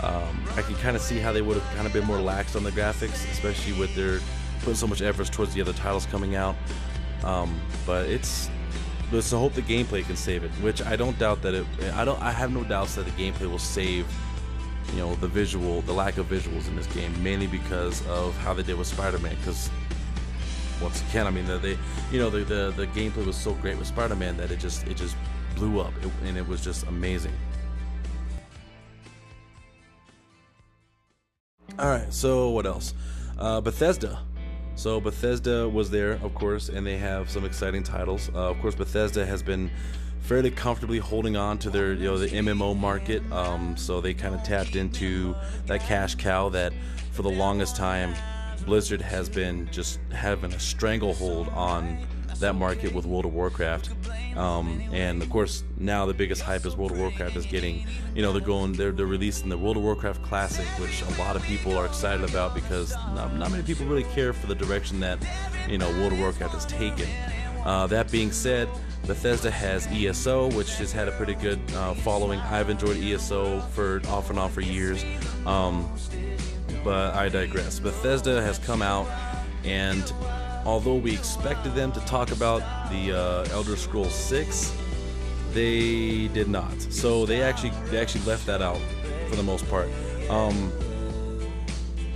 [0.02, 2.56] Um, I can kind of see how they would have kind of been more lax
[2.56, 4.20] on the graphics, especially with their
[4.60, 6.56] putting so much effort towards the other titles coming out.
[7.24, 8.48] Um, but it's
[9.12, 11.66] let's hope the gameplay can save it, which I don't doubt that it.
[11.94, 12.20] I don't.
[12.22, 14.06] I have no doubts that the gameplay will save.
[14.92, 18.54] You know the visual, the lack of visuals in this game, mainly because of how
[18.54, 19.36] they did with Spider-Man.
[19.36, 19.70] Because
[20.80, 21.78] once again, I mean, they,
[22.10, 24.96] you know, the, the the gameplay was so great with Spider-Man that it just it
[24.96, 25.16] just
[25.54, 27.32] blew up, it, and it was just amazing.
[31.78, 32.94] All right, so what else?
[33.38, 34.20] Uh, Bethesda.
[34.74, 38.30] So Bethesda was there, of course, and they have some exciting titles.
[38.34, 39.70] Uh, of course, Bethesda has been
[40.20, 43.22] fairly comfortably holding on to their, you know, the MMO market.
[43.32, 45.34] Um, so they kind of tapped into
[45.66, 46.72] that cash cow that,
[47.12, 48.14] for the longest time,
[48.60, 51.98] Blizzard has been just having a stranglehold on
[52.40, 53.90] that market with World of Warcraft.
[54.36, 58.22] Um, and of course, now the biggest hype is World of Warcraft is getting, you
[58.22, 61.42] know, they're going, they're, they're releasing the World of Warcraft Classic, which a lot of
[61.42, 65.18] people are excited about because not, not many people really care for the direction that,
[65.68, 67.08] you know, World of Warcraft has taken.
[67.64, 68.68] Uh, that being said,
[69.06, 72.38] Bethesda has ESO, which has had a pretty good uh, following.
[72.40, 75.04] I've enjoyed ESO for off and on for years,
[75.46, 75.90] um,
[76.84, 77.78] but I digress.
[77.78, 79.08] Bethesda has come out
[79.64, 80.12] and
[80.64, 84.74] although we expected them to talk about the uh, Elder Scrolls 6,
[85.52, 86.80] they did not.
[86.80, 88.80] So they actually they actually left that out
[89.28, 89.88] for the most part.
[90.28, 90.72] Um,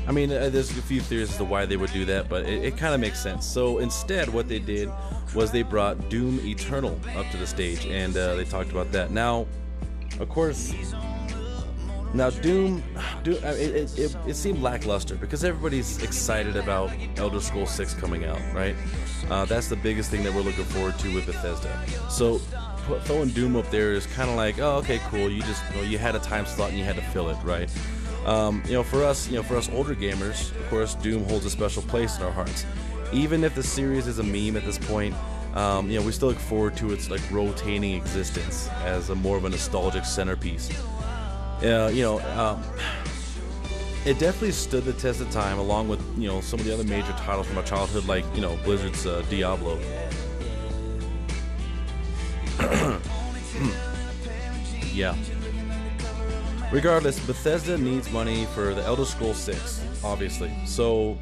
[0.07, 2.46] I mean, uh, there's a few theories as to why they would do that, but
[2.46, 3.46] it, it kind of makes sense.
[3.46, 4.90] So instead, what they did
[5.35, 9.11] was they brought Doom Eternal up to the stage, and uh, they talked about that.
[9.11, 9.46] Now,
[10.20, 10.74] of course,
[12.14, 12.83] now, Doom,
[13.24, 18.24] Doom it, it, it, it, seemed lackluster because everybody's excited about Elder Scrolls 6 coming
[18.24, 18.77] out, right?
[19.29, 21.77] Uh, that's the biggest thing that we're looking forward to with Bethesda.
[22.09, 22.38] So,
[23.03, 25.29] throwing Doom up there is kind of like, oh, okay, cool.
[25.29, 27.68] You just, you, you had a time slot and you had to fill it, right?
[28.27, 31.44] Um, you know, for us, you know, for us older gamers, of course, Doom holds
[31.44, 32.64] a special place in our hearts.
[33.12, 35.14] Even if the series is a meme at this point,
[35.55, 39.37] um, you know, we still look forward to its like rotating existence as a more
[39.37, 40.70] of a nostalgic centerpiece.
[41.62, 42.62] Uh, you know, um,
[44.05, 46.85] it definitely stood the test of time, along with you know some of the other
[46.85, 49.79] major titles from our childhood, like you know Blizzard's uh, Diablo.
[54.93, 55.17] yeah.
[56.73, 60.53] Regardless, Bethesda needs money for the Elder Scrolls 6, obviously.
[60.67, 61.19] So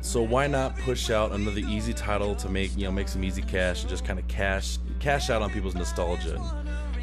[0.00, 3.42] so why not push out another easy title to make, you know, make some easy
[3.42, 6.40] cash and just kind of cash cash out on people's nostalgia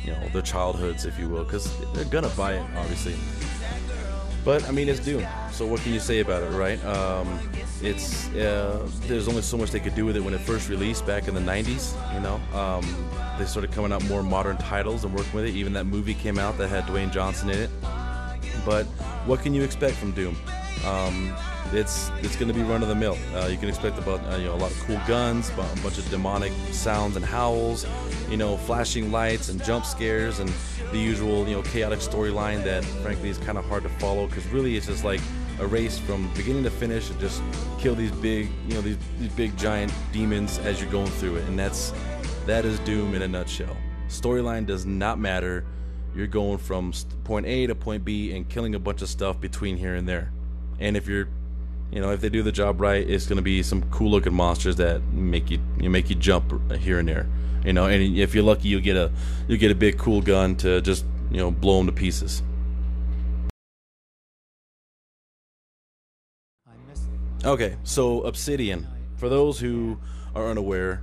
[0.10, 3.16] you know their childhoods, if you will, because they're gonna buy it, obviously.
[4.44, 5.26] But I mean, it's Doom.
[5.52, 6.84] So what can you say about it, right?
[6.86, 7.40] Um,
[7.82, 11.06] it's uh, there's only so much they could do with it when it first released
[11.06, 11.94] back in the '90s.
[12.14, 15.56] You know, um, they started coming out more modern titles and working with it.
[15.56, 17.70] Even that movie came out that had Dwayne Johnson in it.
[18.66, 18.86] But
[19.26, 20.36] what can you expect from Doom?
[20.86, 21.36] Um,
[21.74, 23.18] it's it's going to be run of the mill.
[23.36, 25.98] Uh, you can expect about uh, you know a lot of cool guns, a bunch
[25.98, 27.86] of demonic sounds and howls,
[28.30, 30.52] you know, flashing lights and jump scares, and
[30.92, 34.46] the usual you know chaotic storyline that frankly is kind of hard to follow because
[34.48, 35.22] really it's just like
[35.60, 37.42] a race from beginning to finish and just
[37.80, 41.48] kill these big you know these, these big giant demons as you're going through it,
[41.48, 41.94] and that's
[42.46, 43.76] that is Doom in a nutshell.
[44.08, 45.66] Storyline does not matter.
[46.16, 46.92] You're going from
[47.24, 50.32] point A to point B and killing a bunch of stuff between here and there.
[50.80, 51.30] And if you're
[51.92, 54.76] you know, if they do the job right, it's to be some cool looking monsters
[54.76, 57.28] that make you you make you jump here and there.
[57.66, 59.12] You know, and if you're lucky, you get a
[59.48, 62.44] you get a big cool gun to just you know blow them to pieces.
[67.44, 68.86] Okay, so Obsidian.
[69.16, 69.98] For those who
[70.36, 71.02] are unaware,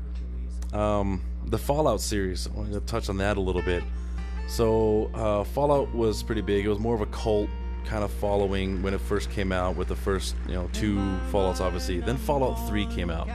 [0.72, 2.46] um, the Fallout series.
[2.46, 3.82] I'm going to touch on that a little bit.
[4.48, 6.66] So uh, Fallout was pretty big.
[6.66, 7.48] It was more of a cult
[7.86, 10.96] kind of following when it first came out with the first, you know, two
[11.30, 12.00] Fallouts obviously.
[12.00, 13.28] Then Fallout 3 came out.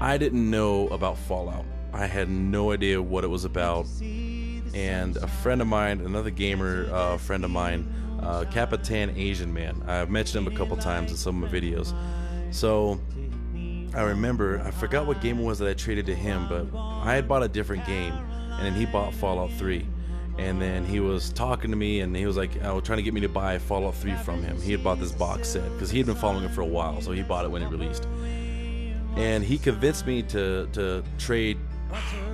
[0.00, 1.64] I didn't know about Fallout.
[1.92, 3.86] I had no idea what it was about.
[4.74, 7.90] And a friend of mine, another gamer uh, friend of mine,
[8.20, 9.82] uh, Capitan Asian Man.
[9.86, 11.94] I've mentioned him a couple times in some of my videos.
[12.54, 13.00] So
[13.94, 17.14] I remember, I forgot what game it was that I traded to him, but I
[17.14, 19.86] had bought a different game, and then he bought Fallout 3
[20.38, 23.14] and then he was talking to me and he was like was trying to get
[23.14, 24.60] me to buy Fallout 3 from him.
[24.60, 27.00] He had bought this box set because he had been following it for a while,
[27.00, 28.06] so he bought it when it released.
[29.16, 31.58] And he convinced me to to trade.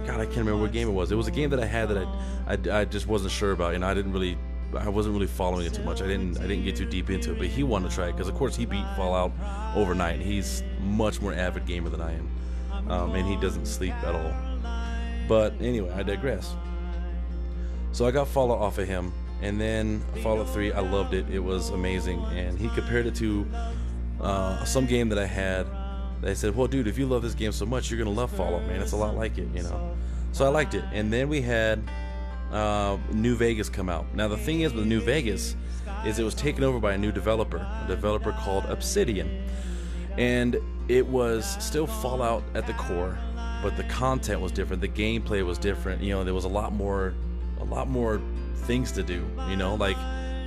[0.06, 1.12] God, I can't remember what game it was.
[1.12, 2.06] It was a game that I had that I
[2.46, 4.36] I, I just wasn't sure about, and I didn't really.
[4.76, 6.00] I wasn't really following it too much.
[6.00, 6.38] I didn't.
[6.38, 7.38] I didn't get too deep into it.
[7.38, 9.32] But he wanted to try it because, of course, he beat Fallout
[9.76, 10.20] overnight.
[10.20, 14.32] He's much more avid gamer than I am, um, and he doesn't sleep at all.
[15.28, 16.56] But anyway, I digress.
[17.92, 21.28] So I got Fallout off of him, and then Fallout 3, I loved it.
[21.31, 23.46] It was amazing, and he compared it to
[24.20, 25.66] uh, some game that I had.
[26.22, 28.66] They said, "Well, dude, if you love this game so much, you're gonna love Fallout,
[28.66, 28.81] man.
[28.81, 29.94] It's a lot like it, you know."
[30.33, 31.83] So I liked it, and then we had
[32.50, 34.07] uh, New Vegas come out.
[34.14, 35.57] Now the thing is with New Vegas
[36.07, 39.44] is it was taken over by a new developer, a developer called Obsidian,
[40.16, 40.57] and
[40.88, 43.18] it was still Fallout at the core,
[43.62, 44.81] but the content was different.
[44.81, 46.02] The gameplay was different.
[46.02, 47.14] You know, there was a lot more
[47.62, 48.20] a lot more
[48.55, 49.25] things to do.
[49.48, 49.96] You know, like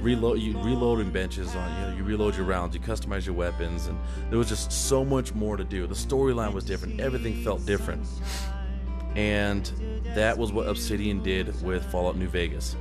[0.01, 3.87] reload you reloading benches on you know you reload your rounds, you customize your weapons,
[3.87, 3.97] and
[4.29, 5.87] there was just so much more to do.
[5.87, 6.99] The storyline was different.
[6.99, 8.05] Everything felt different,
[9.15, 9.65] and
[10.15, 12.75] that was what Obsidian did with Fallout New Vegas,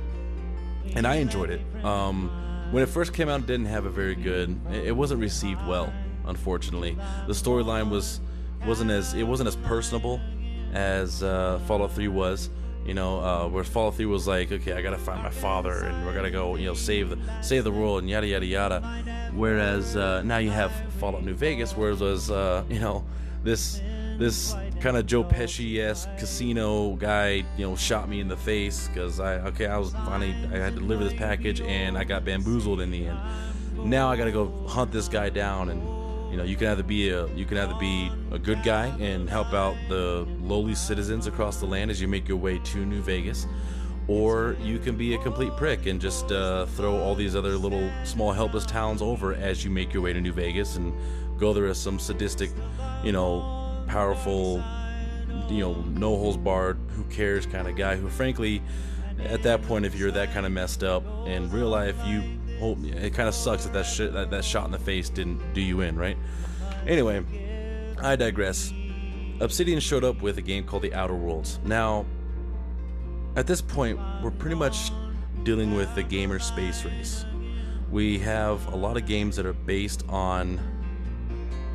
[0.95, 1.61] and I enjoyed it.
[1.83, 2.29] Um,
[2.71, 4.59] when it first came out, it didn't have a very good.
[4.71, 5.91] It wasn't received well,
[6.25, 6.97] unfortunately.
[7.27, 8.19] The storyline was
[8.65, 10.19] wasn't as it wasn't as personable
[10.73, 12.49] as uh, Fallout 3 was
[12.85, 16.05] you know, uh, where Fallout 3 was like, okay, I gotta find my father, and
[16.05, 19.31] we're gonna go, you know, save the save the world, and yada yada yada.
[19.33, 23.03] Whereas uh, now you have Fallout New Vegas, where it was, uh, you know,
[23.43, 23.81] this
[24.17, 28.87] this kind of Joe Pesci esque casino guy, you know, shot me in the face
[28.87, 32.23] because I okay, I was finally I had to deliver this package, and I got
[32.23, 33.19] bamboozled in the end.
[33.83, 35.81] Now I gotta go hunt this guy down and
[36.29, 39.29] you know, you can either be a you can either be a good guy and
[39.29, 43.01] help out the lowly citizens across the land as you make your way to New
[43.01, 43.47] Vegas,
[44.07, 47.91] or you can be a complete prick and just uh, throw all these other little
[48.03, 50.93] small helpless towns over as you make your way to New Vegas and
[51.37, 52.49] go there as some sadistic,
[53.03, 54.63] you know, powerful,
[55.49, 58.61] you know, no holes barred, who cares kind of guy who, frankly,
[59.23, 62.21] at that point, if you're that kind of messed up in real life, you
[62.59, 65.53] hope it kind of sucks that that shit that, that shot in the face didn't
[65.53, 66.17] do you in, right?
[66.87, 67.23] Anyway,
[68.01, 68.71] I digress.
[69.39, 71.59] Obsidian showed up with a game called The Outer Worlds.
[71.65, 72.05] Now,
[73.35, 74.91] at this point, we're pretty much
[75.43, 77.25] dealing with the gamer space race.
[77.91, 80.59] We have a lot of games that are based on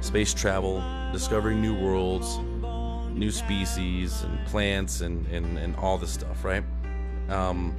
[0.01, 2.39] space travel, discovering new worlds,
[3.13, 6.65] new species, and plants, and, and, and all this stuff, right?
[7.29, 7.75] Um,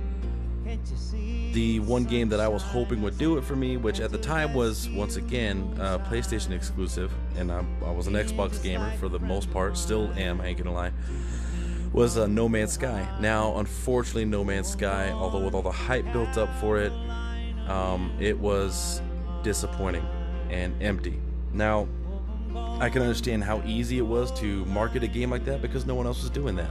[1.54, 4.18] the one game that I was hoping would do it for me, which at the
[4.18, 9.10] time was once again uh, PlayStation exclusive, and I, I, was an Xbox gamer for
[9.10, 10.91] the most part, still am, I ain't gonna lie,
[11.93, 13.08] was uh, No Man's Sky.
[13.20, 16.93] Now, unfortunately, No Man's Sky, although with all the hype built up for it,
[17.70, 19.02] um, it was
[19.43, 20.06] disappointing
[20.49, 21.20] and empty.
[21.54, 21.88] Now,
[22.56, 25.95] I can understand how easy it was to market a game like that because no
[25.95, 26.70] one else was doing that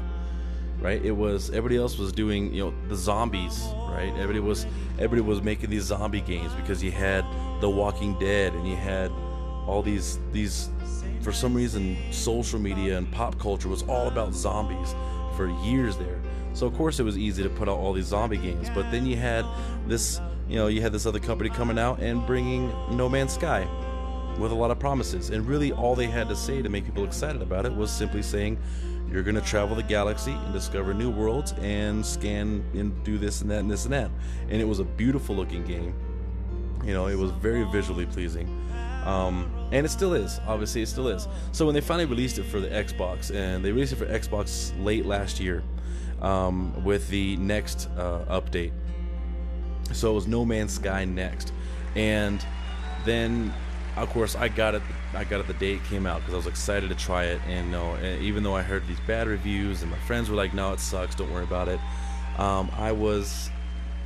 [0.80, 1.04] right?
[1.04, 4.12] It was everybody else was doing, you know, the zombies, right?
[4.16, 4.66] Everybody was
[4.98, 7.24] everybody was making these zombie games because you had
[7.60, 9.10] The Walking Dead and you had
[9.66, 10.70] all these these
[11.20, 14.94] for some reason social media and pop culture was all about zombies
[15.36, 16.20] for years there.
[16.52, 19.06] So of course it was easy to put out all these zombie games, but then
[19.06, 19.44] you had
[19.86, 23.68] this you know, you had this other company coming out and bringing No Man's Sky
[24.36, 25.30] with a lot of promises.
[25.30, 28.20] And really, all they had to say to make people excited about it was simply
[28.20, 28.58] saying,
[29.10, 33.42] you're going to travel the galaxy and discover new worlds and scan and do this
[33.42, 34.10] and that and this and that.
[34.48, 35.94] And it was a beautiful looking game.
[36.84, 38.48] You know, it was very visually pleasing.
[39.04, 40.40] Um, and it still is.
[40.46, 41.26] Obviously, it still is.
[41.52, 44.72] So when they finally released it for the Xbox, and they released it for Xbox
[44.82, 45.62] late last year
[46.20, 48.72] um, with the next uh, update.
[49.92, 51.52] So it was No Man's Sky next,
[51.96, 52.44] and
[53.04, 53.52] then
[53.96, 54.82] of course I got it.
[55.14, 57.40] I got it the day it came out because I was excited to try it.
[57.46, 60.72] And no, even though I heard these bad reviews and my friends were like, "No,
[60.72, 61.14] it sucks.
[61.14, 61.80] Don't worry about it,"
[62.38, 63.50] um, I was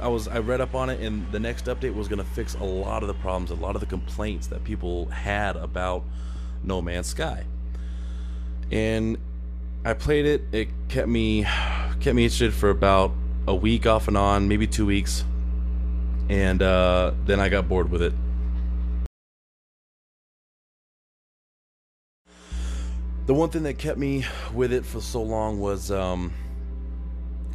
[0.01, 2.55] I was I read up on it, and the next update was going to fix
[2.55, 6.05] a lot of the problems, a lot of the complaints that people had about
[6.63, 7.45] No Man's Sky.
[8.71, 9.19] And
[9.85, 10.43] I played it.
[10.53, 11.45] It kept me
[12.01, 13.13] kept me interested for about
[13.47, 15.25] a week off and on, maybe two weeks,
[16.29, 18.15] and uh, then I got bored with it.
[23.27, 26.31] The one thing that kept me with it for so long was um,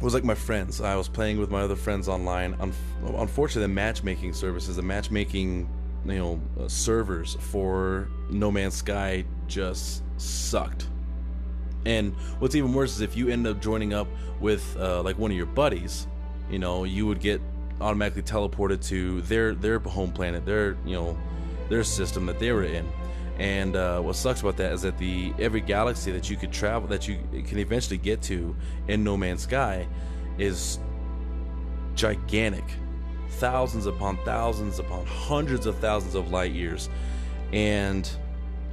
[0.00, 0.80] was like my friends.
[0.80, 2.56] I was playing with my other friends online.
[3.04, 5.68] unfortunately, the matchmaking services, the matchmaking,
[6.04, 10.88] you know, uh, servers for No Man's Sky just sucked.
[11.86, 14.08] And what's even worse is if you end up joining up
[14.40, 16.08] with uh, like one of your buddies,
[16.50, 17.40] you know, you would get
[17.80, 21.16] automatically teleported to their their home planet, their you know,
[21.68, 22.88] their system that they were in.
[23.40, 26.86] And uh, what sucks about that is that the every galaxy that you could travel,
[26.88, 28.54] that you can eventually get to
[28.86, 29.88] in No Man's Sky,
[30.36, 30.78] is
[31.94, 32.64] gigantic,
[33.30, 36.90] thousands upon thousands upon hundreds of thousands of light years.
[37.50, 38.08] And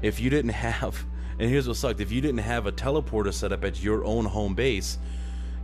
[0.01, 1.01] if you didn't have,
[1.39, 4.25] and here's what sucked, if you didn't have a teleporter set up at your own
[4.25, 4.97] home base,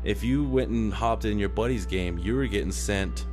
[0.06, 3.26] if you went and hopped in your buddy's game, you were getting sent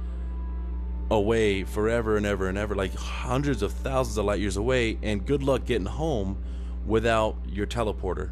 [1.10, 5.26] away forever and ever and ever, like hundreds of thousands of light years away, and
[5.26, 6.42] good luck getting home
[6.86, 8.30] without your teleporter.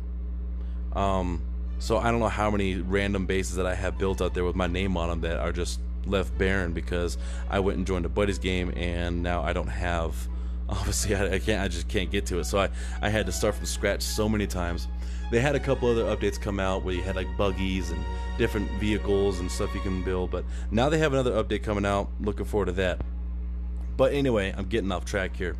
[0.92, 1.42] Um,
[1.78, 4.56] so I don't know how many random bases that I have built out there with
[4.56, 7.18] my name on them that are just left barren because
[7.50, 10.14] I went and joined a buddy's game and now I don't have.
[10.68, 11.62] Obviously, I, I can't.
[11.62, 12.44] I just can't get to it.
[12.44, 12.68] So I
[13.00, 14.86] I had to start from scratch so many times.
[15.30, 18.02] They had a couple other updates come out where you had like buggies and
[18.38, 20.30] different vehicles and stuff you can build.
[20.30, 22.10] But now they have another update coming out.
[22.20, 23.00] Looking forward to that.
[23.96, 25.56] But anyway, I'm getting off track here.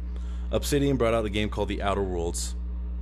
[0.52, 2.54] Obsidian brought out a game called The Outer Worlds.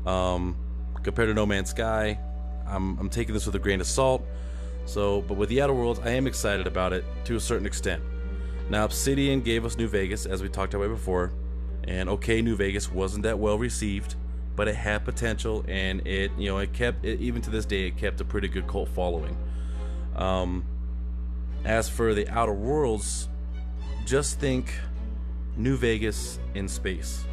[0.04, 0.56] Um,
[1.02, 2.18] compared to No Man's Sky,
[2.66, 4.24] I'm, I'm taking this with a grain of salt.
[4.86, 8.02] So, but with The Outer Worlds, I am excited about it to a certain extent.
[8.70, 11.32] Now, Obsidian gave us New Vegas, as we talked about before,
[11.84, 14.16] and okay, New Vegas wasn't that well received
[14.56, 17.86] but it had potential and it you know it kept it, even to this day
[17.86, 19.36] it kept a pretty good cult following.
[20.16, 20.64] Um,
[21.64, 23.28] as for the outer worlds
[24.06, 24.72] just think
[25.56, 27.24] new vegas in space.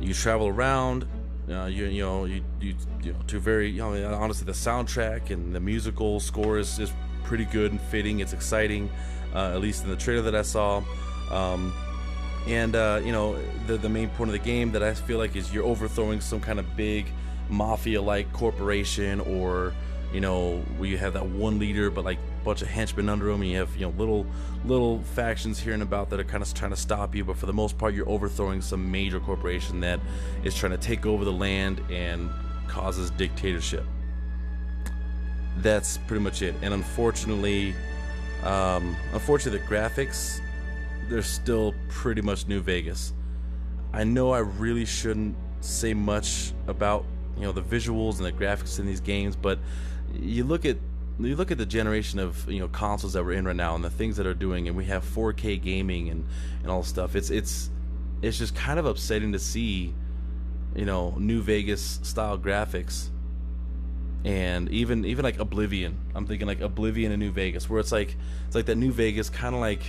[0.00, 1.06] You travel around
[1.50, 5.30] uh, you, you know you, you, you know to very you know honestly the soundtrack
[5.30, 6.92] and the musical score is, is
[7.24, 8.20] pretty good and fitting.
[8.20, 8.90] It's exciting
[9.34, 10.82] uh, at least in the trailer that i saw.
[11.30, 11.72] Um,
[12.46, 15.36] and uh, you know the the main point of the game that I feel like
[15.36, 17.06] is you're overthrowing some kind of big
[17.48, 19.74] mafia-like corporation, or
[20.12, 23.28] you know where you have that one leader, but like a bunch of henchmen under
[23.28, 24.26] him, and you have you know little
[24.64, 27.24] little factions here and about that are kind of trying to stop you.
[27.24, 30.00] But for the most part, you're overthrowing some major corporation that
[30.44, 32.30] is trying to take over the land and
[32.68, 33.84] causes dictatorship.
[35.58, 36.54] That's pretty much it.
[36.62, 37.74] And unfortunately,
[38.44, 40.40] um, unfortunately, the graphics
[41.08, 43.12] they're still pretty much New Vegas.
[43.92, 47.04] I know I really shouldn't say much about
[47.36, 49.58] you know the visuals and the graphics in these games, but
[50.12, 50.76] you look at
[51.20, 53.84] you look at the generation of you know consoles that we're in right now and
[53.84, 56.26] the things that are doing, and we have 4K gaming and
[56.62, 57.16] and all stuff.
[57.16, 57.70] It's it's
[58.22, 59.94] it's just kind of upsetting to see
[60.74, 63.10] you know New Vegas style graphics
[64.24, 65.98] and even even like Oblivion.
[66.14, 69.30] I'm thinking like Oblivion and New Vegas, where it's like it's like that New Vegas
[69.30, 69.82] kind of like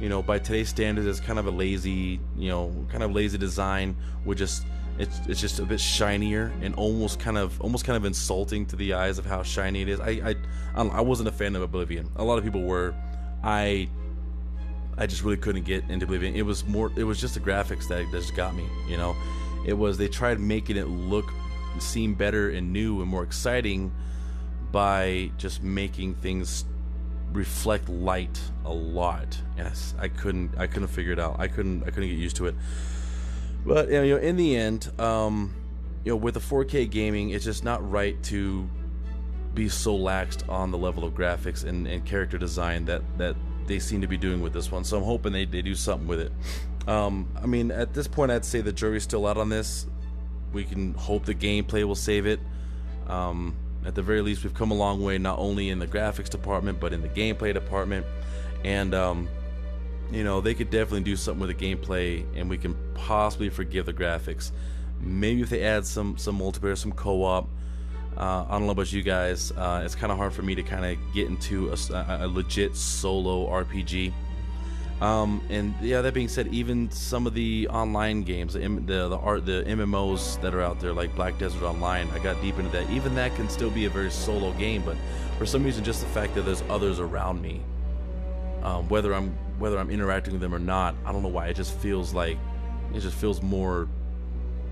[0.00, 3.38] you know, by today's standards, it's kind of a lazy, you know, kind of lazy
[3.38, 4.64] design with just
[4.98, 8.76] it's it's just a bit shinier and almost kind of almost kind of insulting to
[8.76, 10.00] the eyes of how shiny it is.
[10.00, 10.34] I I
[10.74, 12.10] I, wasn't a fan of Oblivion.
[12.16, 12.94] A lot of people were.
[13.42, 13.88] I
[14.98, 16.34] I just really couldn't get into Oblivion.
[16.34, 19.14] It was more it was just the graphics that, that just got me, you know.
[19.66, 21.30] It was they tried making it look
[21.78, 23.92] seem better and new and more exciting
[24.72, 26.64] by just making things
[27.32, 29.40] reflect light a lot.
[29.56, 31.36] Yes, I couldn't I couldn't figure it out.
[31.38, 32.54] I couldn't I couldn't get used to it.
[33.64, 35.54] But you know, in the end, um,
[36.04, 38.68] you know, with the 4K gaming, it's just not right to
[39.54, 43.78] be so laxed on the level of graphics and, and character design that that they
[43.80, 44.84] seem to be doing with this one.
[44.84, 46.32] So I'm hoping they, they do something with it.
[46.86, 49.86] Um, I mean, at this point, I'd say the jury's still out on this.
[50.52, 52.38] We can hope the gameplay will save it.
[53.08, 53.56] Um,
[53.86, 56.80] at the very least, we've come a long way, not only in the graphics department,
[56.80, 58.04] but in the gameplay department.
[58.64, 59.28] And, um,
[60.10, 63.86] you know, they could definitely do something with the gameplay, and we can possibly forgive
[63.86, 64.50] the graphics.
[65.00, 67.48] Maybe if they add some some multiplayer, some co-op.
[68.16, 69.52] Uh, I don't know about you guys.
[69.52, 72.74] Uh, it's kind of hard for me to kind of get into a, a legit
[72.74, 74.12] solo RPG.
[75.00, 79.44] Um, and yeah, that being said, even some of the online games, the the art,
[79.44, 82.88] the MMOs that are out there, like Black Desert Online, I got deep into that.
[82.88, 84.96] Even that can still be a very solo game, but
[85.36, 87.60] for some reason, just the fact that there's others around me,
[88.62, 91.48] um, whether I'm whether I'm interacting with them or not, I don't know why.
[91.48, 92.38] It just feels like
[92.94, 93.88] it just feels more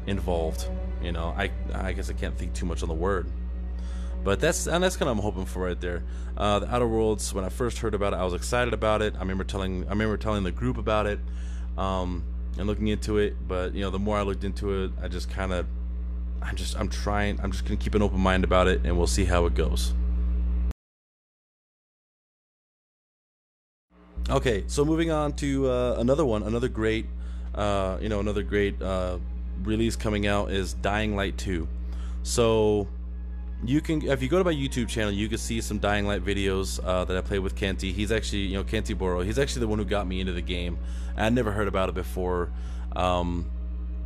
[0.06, 0.68] involved.
[1.02, 3.30] You know, I I guess I can't think too much on the word.
[4.24, 6.02] But that's and that's kind of I'm hoping for right there.
[6.36, 7.34] Uh, the Outer Worlds.
[7.34, 9.14] When I first heard about it, I was excited about it.
[9.16, 11.20] I remember telling I remember telling the group about it,
[11.76, 12.24] um,
[12.56, 13.36] and looking into it.
[13.46, 15.66] But you know, the more I looked into it, I just kind of
[16.40, 17.38] I'm just I'm trying.
[17.42, 19.92] I'm just gonna keep an open mind about it, and we'll see how it goes.
[24.30, 27.04] Okay, so moving on to uh, another one, another great,
[27.54, 29.18] uh, you know, another great uh,
[29.62, 31.68] release coming out is Dying Light 2.
[32.22, 32.88] So
[33.66, 36.24] you can if you go to my YouTube channel, you can see some Dying Light
[36.24, 37.92] videos uh, that I played with Kenty.
[37.92, 39.20] He's actually you know Kenty Boro.
[39.22, 40.78] He's actually the one who got me into the game.
[41.16, 42.50] I'd never heard about it before,
[42.96, 43.50] um,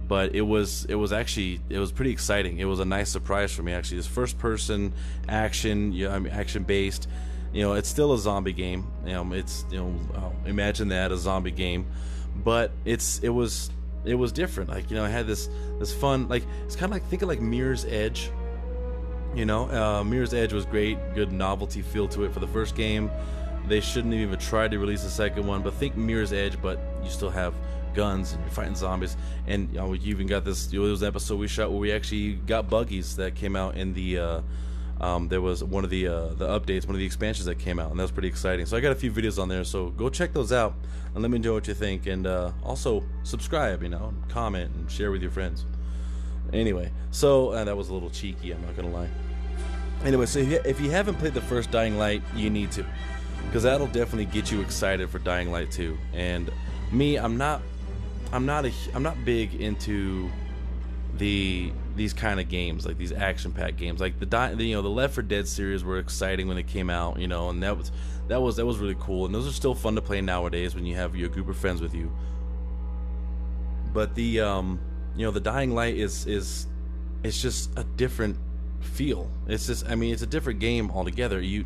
[0.07, 2.59] but it was it was actually it was pretty exciting.
[2.59, 3.99] It was a nice surprise for me actually.
[3.99, 4.93] This first person
[5.29, 7.09] action, yeah, I mean action based.
[7.53, 8.87] You know, it's still a zombie game.
[9.07, 11.87] You know, it's you know oh, imagine that a zombie game,
[12.37, 13.71] but it's it was
[14.05, 14.71] it was different.
[14.71, 15.49] Like you know, I had this
[15.79, 18.31] this fun like it's kind of like think of like Mirror's Edge
[19.39, 22.75] you know, uh, Mirror's Edge was great, good novelty feel to it for the first
[22.75, 23.09] game.
[23.69, 26.81] They shouldn't have even tried to release a second one, but think Mirror's Edge, but
[27.05, 27.55] you still have
[27.95, 29.17] guns and you're fighting zombies.
[29.47, 30.73] And you know, you even got this.
[30.73, 33.95] It was an episode we shot where we actually got buggies that came out in
[33.95, 34.19] the.
[34.19, 34.41] Uh,
[35.01, 37.79] um, there was one of the uh, the updates, one of the expansions that came
[37.79, 38.67] out, and that was pretty exciting.
[38.67, 40.75] So I got a few videos on there, so go check those out
[41.15, 42.07] and let me know what you think.
[42.07, 45.65] And uh, also subscribe, you know, comment and share with your friends.
[46.53, 48.51] Anyway, so uh, that was a little cheeky.
[48.51, 49.09] I'm not gonna lie.
[50.05, 52.85] Anyway, so if you haven't played the first Dying Light, you need to,
[53.47, 55.99] because that'll definitely get you excited for Dying Light 2.
[56.15, 56.51] And
[56.93, 57.63] me, I'm not,
[58.33, 60.31] I'm not a, I'm not big into
[61.17, 65.15] the these kind of games, like these action-packed games, like the, you know the Left
[65.15, 67.91] 4 Dead series were exciting when they came out, you know, and that was
[68.29, 70.87] that was that was really cool, and those are still fun to play nowadays when
[70.87, 72.13] you have your group of friends with you.
[73.93, 74.79] But the um,
[75.17, 76.69] you know, the Dying Light is is
[77.25, 78.37] it's just a different
[78.81, 79.31] feel.
[79.47, 81.41] It's just I mean it's a different game altogether.
[81.41, 81.65] You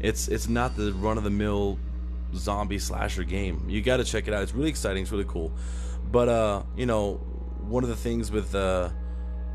[0.00, 1.78] it's it's not the run of the mill
[2.34, 3.64] zombie slasher game.
[3.68, 4.42] You got to check it out.
[4.42, 5.02] It's really exciting.
[5.02, 5.52] It's really cool.
[6.10, 7.14] But uh, you know,
[7.60, 8.90] one of the things with uh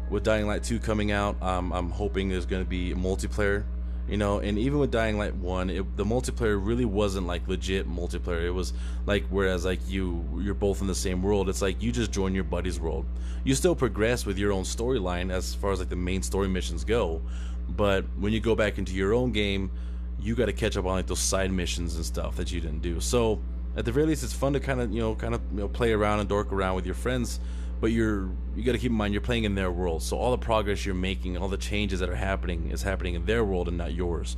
[0.10, 3.64] with Dying Light 2 coming out, um, I'm hoping there's going to be multiplayer
[4.10, 7.90] you know and even with dying light 1 it, the multiplayer really wasn't like legit
[7.90, 8.44] multiplayer.
[8.44, 8.74] It was
[9.06, 12.34] like whereas like you you're both in the same world it's like you just join
[12.34, 13.06] your buddy's world.
[13.44, 16.84] You still progress with your own storyline as far as like the main story missions
[16.84, 17.22] go
[17.70, 19.72] but when you go back into your own game
[20.20, 22.82] you got to catch up on like those side missions and stuff that you didn't
[22.82, 23.00] do.
[23.00, 23.40] So
[23.78, 25.68] at the very least it's fun to kind of you know kind of you know
[25.68, 27.40] play around and dork around with your friends
[27.82, 30.04] but you're you got to keep in mind you're playing in their world.
[30.04, 33.26] So all the progress you're making all the changes that are happening is happening in
[33.26, 34.36] their world and not yours.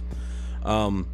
[0.64, 1.08] Um,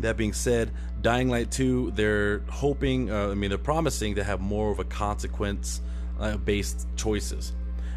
[0.00, 4.40] that being said dying light 2 they're hoping uh, i mean they're promising to have
[4.40, 5.80] more of a consequence
[6.18, 7.52] uh, based choices.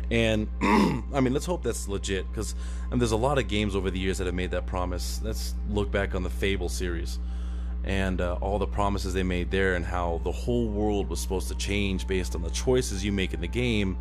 [0.10, 2.56] And i mean let's hope that's legit because
[2.92, 5.20] there's a lot of games over the years that have made that promise.
[5.24, 7.20] Let's look back on the fable series
[7.84, 11.48] and uh, all the promises they made there and how the whole world was supposed
[11.48, 13.98] to change based on the choices you make in the game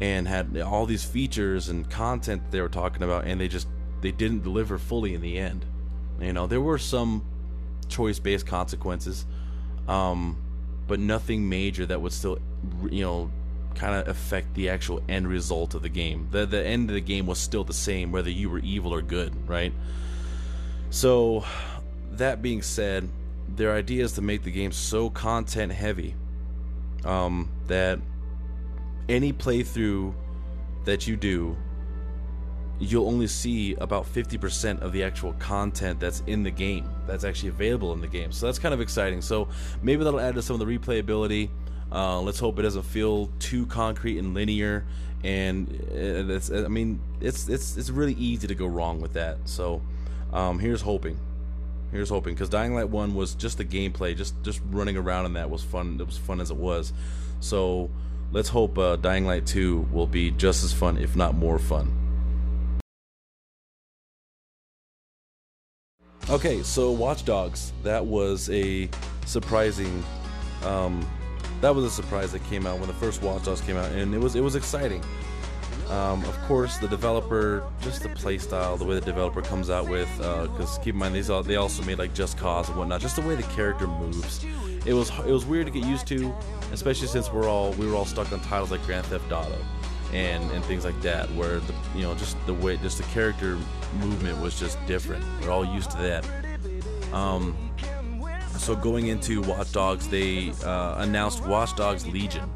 [0.00, 3.66] and had all these features and content they were talking about and they just
[4.00, 5.64] they didn't deliver fully in the end.
[6.20, 7.24] You know there were some
[7.88, 9.24] choice based consequences
[9.88, 10.36] um,
[10.86, 12.38] but nothing major that would still
[12.90, 13.30] you know
[13.74, 16.28] kind of affect the actual end result of the game.
[16.30, 19.02] The the end of the game was still the same whether you were evil or
[19.02, 19.72] good right?
[20.90, 21.44] So
[22.18, 23.08] that being said,
[23.56, 26.14] their idea is to make the game so content heavy
[27.04, 27.98] um, that
[29.08, 30.14] any playthrough
[30.84, 31.56] that you do,
[32.78, 37.48] you'll only see about 50% of the actual content that's in the game, that's actually
[37.48, 38.30] available in the game.
[38.30, 39.20] So that's kind of exciting.
[39.20, 39.48] So
[39.82, 41.50] maybe that'll add to some of the replayability.
[41.90, 44.86] Uh, let's hope it doesn't feel too concrete and linear.
[45.24, 49.38] And uh, it's, I mean, it's it's it's really easy to go wrong with that.
[49.46, 49.82] So
[50.32, 51.18] um, here's hoping.
[51.90, 55.36] Here's hoping because Dying Light One was just the gameplay, just just running around and
[55.36, 55.96] that was fun.
[56.00, 56.92] It was fun as it was.
[57.40, 57.90] So
[58.30, 61.94] let's hope uh, Dying Light Two will be just as fun, if not more fun.
[66.30, 67.72] Okay, so Watch Dogs.
[67.82, 68.90] That was a
[69.24, 70.04] surprising.
[70.62, 71.06] Um,
[71.62, 74.14] that was a surprise that came out when the first Watch Dogs came out, and
[74.14, 75.02] it was it was exciting.
[75.90, 80.08] Um, of course, the developer, just the playstyle, the way the developer comes out with,
[80.18, 83.00] because uh, keep in mind these all, they also made like Just Cause and whatnot.
[83.00, 84.44] Just the way the character moves,
[84.84, 86.34] it was it was weird to get used to,
[86.72, 89.56] especially since we're all we were all stuck on titles like Grand Theft Auto,
[90.12, 93.56] and and things like that, where the you know just the way just the character
[93.98, 95.24] movement was just different.
[95.40, 97.14] We're all used to that.
[97.14, 97.56] Um,
[98.58, 102.50] so going into Watch Dogs, they uh, announced Watch Dogs Legion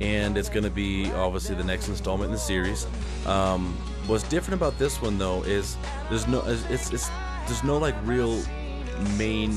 [0.00, 2.86] and it's going to be obviously the next installment in the series.
[3.26, 3.74] Um,
[4.06, 5.76] what's different about this one though is
[6.08, 7.08] there's no it's, it's
[7.46, 8.42] there's no like real
[9.16, 9.52] main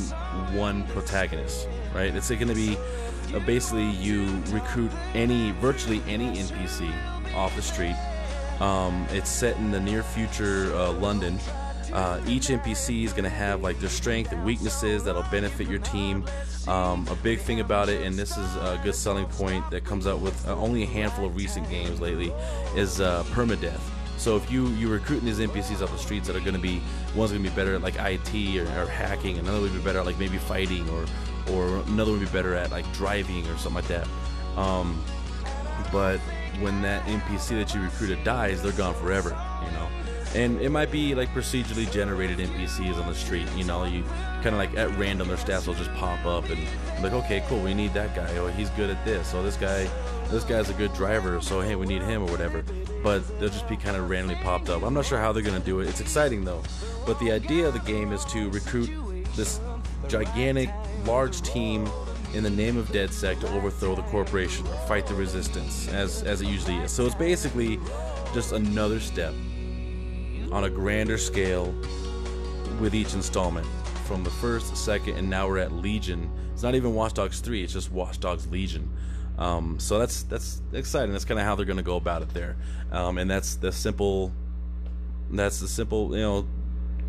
[0.54, 2.14] one protagonist, right?
[2.14, 2.78] It's going to be
[3.34, 6.92] uh, basically you recruit any virtually any NPC
[7.34, 7.96] off the street.
[8.60, 11.40] Um, it's set in the near future uh, London.
[11.94, 15.80] Uh, each NPC is going to have like their strength and weaknesses that'll benefit your
[15.80, 16.26] team.
[16.68, 20.08] Um, a big thing about it, and this is a good selling point that comes
[20.08, 22.34] out with uh, only a handful of recent games lately,
[22.76, 23.80] is uh, permadeath.
[24.18, 26.82] So if you you're recruiting these NPCs off the streets that are going to be
[27.16, 30.00] one's going to be better at like IT or, or hacking, another would be better
[30.00, 31.06] at like maybe fighting, or
[31.52, 34.08] or another would be better at like driving or something like that.
[34.58, 35.04] Um,
[35.92, 36.20] but
[36.60, 39.30] when that NPC that you recruited dies, they're gone forever.
[39.64, 39.88] You know
[40.36, 43.48] and it might be like procedurally generated NPCs on the street.
[43.56, 44.04] You know, you
[44.42, 46.60] kind of like at random their stats will just pop up and
[47.04, 48.36] like, okay, cool, we need that guy.
[48.38, 49.34] Oh, he's good at this.
[49.34, 49.90] Oh, this guy,
[50.30, 51.40] this guy's a good driver.
[51.42, 52.64] So hey, we need him or whatever.
[53.04, 54.84] But they'll just be kind of randomly popped up.
[54.84, 55.88] I'm not sure how they're gonna do it.
[55.88, 56.64] It's exciting though.
[57.06, 58.90] But the idea of the game is to recruit
[59.36, 59.60] this
[60.08, 60.70] gigantic,
[61.06, 61.88] large team
[62.34, 66.42] in the name of DedSec to overthrow the corporation or fight the resistance, as as
[66.42, 66.92] it usually is.
[66.92, 67.80] So it's basically
[68.34, 69.36] just another step
[70.54, 71.74] on a grander scale
[72.80, 73.66] with each installment
[74.06, 76.30] from the first, second, and now we're at Legion.
[76.54, 78.88] It's not even Watch Dogs 3, it's just Watch Dogs Legion.
[79.40, 81.12] Um, so that's that's exciting.
[81.12, 82.56] That's kind of how they're going to go about it there,
[82.92, 84.32] um, and that's the simple.
[85.32, 86.48] That's the simple, you know,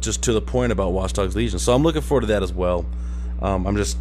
[0.01, 1.59] just to the point about Watch Dogs Legion.
[1.59, 2.86] So I'm looking forward to that as well.
[3.42, 3.99] Um, I'm just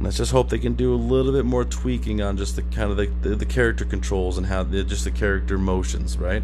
[0.00, 2.90] let's just hope they can do a little bit more tweaking on just the kind
[2.90, 6.42] of the, the, the character controls and how the, just the character motions, right?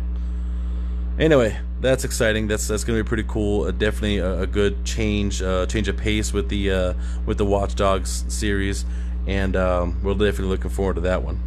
[1.19, 2.47] Anyway, that's exciting.
[2.47, 3.65] That's that's gonna be pretty cool.
[3.65, 6.95] Uh, definitely a, a, good change, uh, change of pace with the uh,
[7.27, 8.85] with the Watch Dogs series,
[9.27, 11.41] and um, we're definitely looking forward to that one.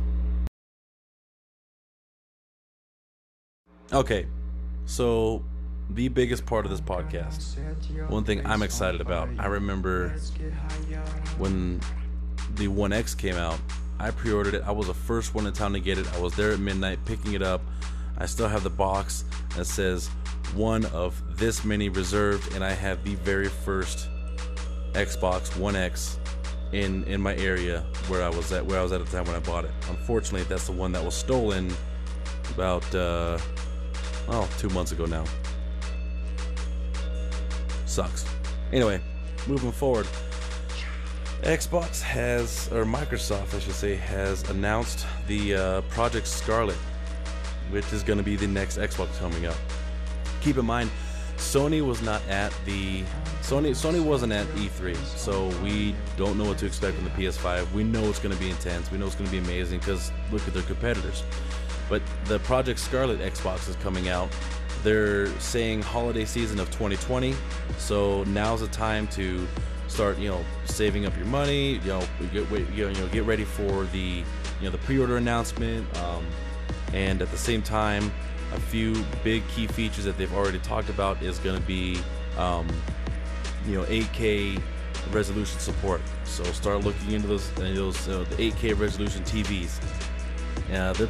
[3.94, 4.26] Okay,
[4.86, 5.42] so
[5.90, 7.56] the biggest part of this podcast,
[8.10, 9.30] one thing I'm excited about.
[9.40, 10.10] I remember
[11.38, 11.80] when
[12.56, 13.60] the One X came out.
[14.00, 14.64] I pre-ordered it.
[14.66, 16.12] I was the first one in town to get it.
[16.16, 17.62] I was there at midnight picking it up.
[18.22, 20.08] I still have the box that says
[20.54, 24.10] one of this many reserved, and I have the very first
[24.92, 26.20] Xbox One X
[26.72, 29.36] in in my area where I was at where I was at the time when
[29.36, 29.72] I bought it.
[29.90, 31.74] Unfortunately, that's the one that was stolen
[32.54, 33.40] about uh,
[34.28, 35.26] oh two months ago now.
[37.88, 38.24] Sucks.
[38.72, 39.02] Anyway,
[39.48, 40.06] moving forward.
[41.42, 46.78] Xbox has, or Microsoft, I should say, has announced the uh, Project Scarlett
[47.70, 49.56] which is going to be the next Xbox coming up.
[50.42, 50.90] Keep in mind,
[51.38, 53.02] Sony was not at the
[53.42, 57.72] Sony Sony wasn't at E3, so we don't know what to expect from the PS5.
[57.74, 58.92] We know it's going to be intense.
[58.92, 61.24] We know it's going to be amazing because look at their competitors.
[61.90, 64.30] But the Project Scarlett Xbox is coming out.
[64.84, 67.36] They're saying holiday season of 2020,
[67.78, 69.48] so now's the time to
[69.88, 71.74] start, you know, saving up your money.
[71.74, 75.86] You know, get you know, get ready for the you know the pre-order announcement.
[75.98, 76.26] Um,
[76.94, 78.12] and at the same time
[78.54, 82.00] a few big key features that they've already talked about is going to be
[82.38, 82.68] um,
[83.66, 84.62] you know 8k
[85.12, 86.02] resolution support.
[86.26, 89.82] So start looking into those those uh, the 8k resolution tvs
[90.70, 91.10] yeah they're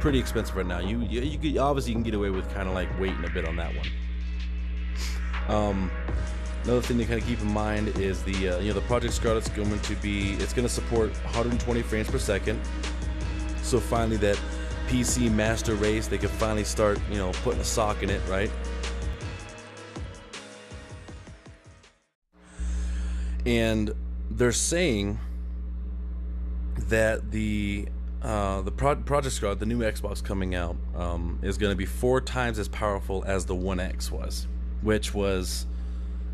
[0.00, 0.80] pretty expensive right now.
[0.80, 3.30] You you, you could, obviously you can get away with kind of like waiting a
[3.30, 3.88] bit on that one.
[5.48, 5.90] Um
[6.64, 9.14] Another thing to kind of keep in mind is the uh, you know the Project
[9.14, 12.60] Scarlett's going to be it's going to support 120 frames per second.
[13.62, 14.38] So finally that
[14.90, 18.50] PC master race, they could finally start, you know, putting a sock in it, right?
[23.46, 23.94] And
[24.30, 25.20] they're saying
[26.88, 27.86] that the
[28.20, 31.86] uh, the Pro- Project Scarlett, the new Xbox coming out, um, is going to be
[31.86, 34.48] four times as powerful as the One X was,
[34.82, 35.66] which was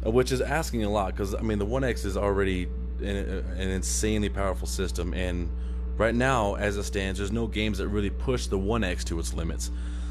[0.05, 2.69] uh, which is asking a lot because I mean the One X is already
[3.01, 5.51] an, an insanely powerful system, and
[5.97, 9.19] right now, as it stands, there's no games that really push the One X to
[9.19, 9.71] its limits.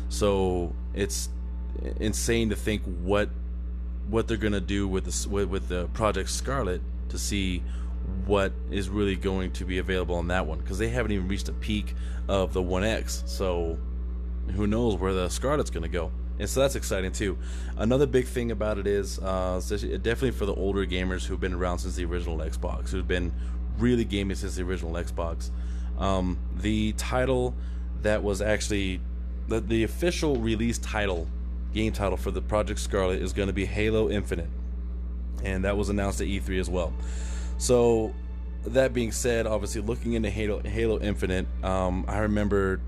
[0.09, 1.29] So it's
[1.99, 3.29] insane to think what
[4.07, 7.63] what they're gonna do with the with, with the Project Scarlett to see
[8.25, 11.49] what is really going to be available on that one because they haven't even reached
[11.49, 11.95] a peak
[12.27, 13.23] of the One X.
[13.25, 13.77] So
[14.55, 16.11] who knows where the Scarlett's gonna go?
[16.37, 17.37] And so that's exciting too.
[17.77, 21.79] Another big thing about it is uh, definitely for the older gamers who've been around
[21.79, 23.31] since the original Xbox, who've been
[23.77, 25.51] really gaming since the original Xbox.
[25.97, 27.55] Um, the title
[28.01, 28.99] that was actually
[29.47, 31.27] the, the official release title,
[31.73, 34.49] game title for the Project Scarlett is going to be Halo Infinite,
[35.43, 36.93] and that was announced at E3 as well.
[37.57, 38.13] So
[38.65, 42.81] that being said, obviously looking into Halo, Halo Infinite, um, I remember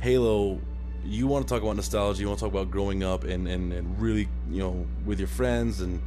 [0.00, 0.60] Halo
[1.06, 3.72] you want to talk about nostalgia, you want to talk about growing up and, and,
[3.72, 6.00] and really, you know, with your friends and,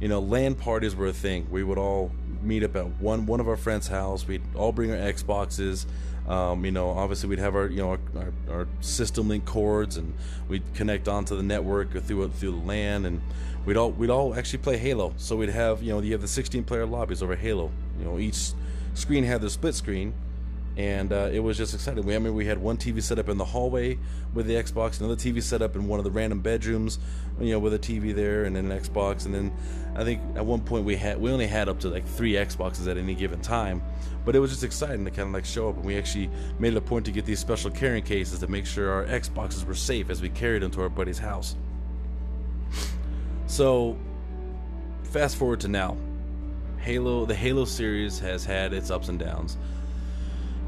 [0.00, 1.46] you know, LAN parties were a thing.
[1.50, 2.10] We would all
[2.42, 4.26] meet up at one one of our friends' house.
[4.26, 5.86] We'd all bring our Xboxes.
[6.28, 9.96] Um, you know, obviously we'd have our you know our, our, our, system link cords,
[9.96, 10.12] and
[10.48, 13.22] we'd connect onto the network or through through the LAN, and
[13.64, 15.14] we'd all we'd all actually play Halo.
[15.16, 17.70] So we'd have you know you have the 16 player lobbies over Halo.
[17.98, 18.52] You know, each
[18.94, 20.12] screen had their split screen,
[20.78, 22.06] and uh, it was just exciting.
[22.06, 23.98] We I mean we had one TV set up in the hallway
[24.32, 27.00] with the Xbox, another TV set up in one of the random bedrooms,
[27.40, 29.52] you know, with a TV there and then an Xbox, and then
[29.96, 32.86] I think at one point we had we only had up to like three Xboxes
[32.88, 33.82] at any given time,
[34.24, 36.74] but it was just exciting to kind of like show up, and we actually made
[36.74, 39.74] it a point to get these special carrying cases to make sure our Xboxes were
[39.74, 41.56] safe as we carried them to our buddy's house.
[43.48, 43.96] So,
[45.02, 45.96] fast forward to now.
[46.78, 49.56] Halo, the Halo series has had its ups and downs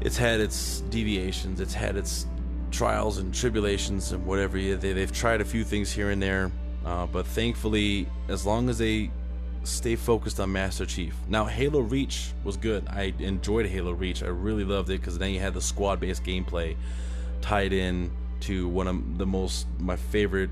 [0.01, 2.27] it's had its deviations, it's had its
[2.71, 4.57] trials and tribulations and whatever.
[4.57, 6.51] They, they've tried a few things here and there,
[6.85, 9.11] uh, but thankfully, as long as they
[9.63, 11.15] stay focused on Master Chief.
[11.27, 12.87] Now, Halo Reach was good.
[12.89, 14.23] I enjoyed Halo Reach.
[14.23, 16.75] I really loved it because then you had the squad-based gameplay
[17.41, 20.49] tied in to one of the most my favorite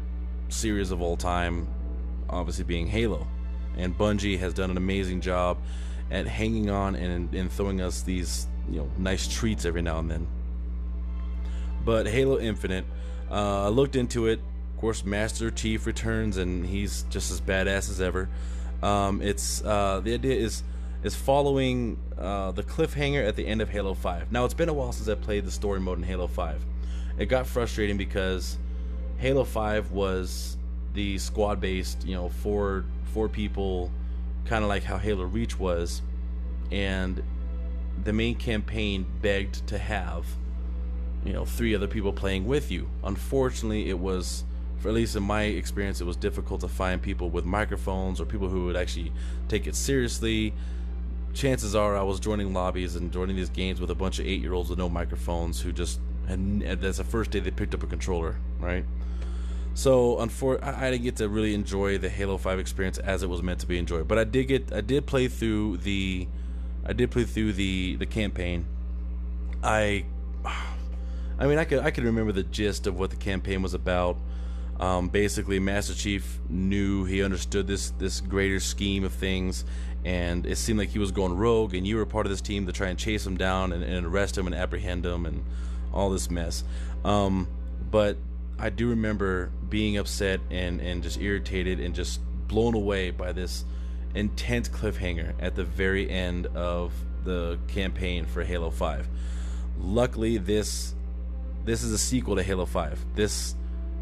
[0.49, 1.67] series of all time,
[2.29, 3.25] obviously being Halo.
[3.77, 5.57] And Bungie has done an amazing job
[6.11, 10.09] at hanging on and, and throwing us these you know nice treats every now and
[10.09, 10.27] then.
[11.83, 12.85] But Halo Infinite,
[13.31, 14.39] uh, I looked into it.
[14.73, 18.29] Of course, Master Chief returns, and he's just as badass as ever.
[18.81, 20.63] Um, it's uh, the idea is
[21.03, 24.31] is following uh, the cliffhanger at the end of Halo 5.
[24.31, 26.65] Now, it's been a while since I played the story mode in Halo 5.
[27.17, 28.57] It got frustrating because
[29.17, 30.57] Halo 5 was
[30.93, 33.91] the squad based, you know, four four people,
[34.45, 36.01] kind of like how Halo Reach was,
[36.71, 37.23] and
[38.03, 40.25] the main campaign begged to have
[41.25, 42.89] you know three other people playing with you.
[43.03, 44.43] Unfortunately it was
[44.77, 48.25] for at least in my experience it was difficult to find people with microphones or
[48.25, 49.11] people who would actually
[49.47, 50.53] take it seriously.
[51.33, 54.41] Chances are i was joining lobbies and joining these games with a bunch of eight
[54.41, 57.83] year olds with no microphones who just and that's the first day they picked up
[57.83, 58.85] a controller right?
[59.75, 63.29] So unfor- I, I didn't get to really enjoy the halo 5 experience as it
[63.29, 66.27] was meant to be enjoyed but i did get i did play through the
[66.89, 68.65] I did play through the the campaign.
[69.63, 70.05] I,
[71.37, 74.17] I mean, I could I could remember the gist of what the campaign was about.
[74.79, 79.65] Um, basically, Master Chief knew he understood this this greater scheme of things,
[80.03, 81.75] and it seemed like he was going rogue.
[81.75, 84.07] And you were part of this team to try and chase him down and, and
[84.07, 85.43] arrest him and apprehend him and
[85.93, 86.63] all this mess.
[87.05, 87.47] Um,
[87.91, 88.17] but
[88.57, 93.63] I do remember being upset and and just irritated and just blown away by this
[94.15, 96.91] intense cliffhanger at the very end of
[97.23, 99.07] the campaign for Halo 5.
[99.79, 100.95] Luckily this
[101.65, 103.15] this is a sequel to Halo 5.
[103.15, 103.55] This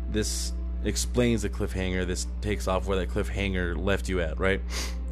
[0.10, 0.54] this
[0.86, 2.06] explains the cliffhanger.
[2.06, 4.62] This takes off where that cliffhanger left you at, right?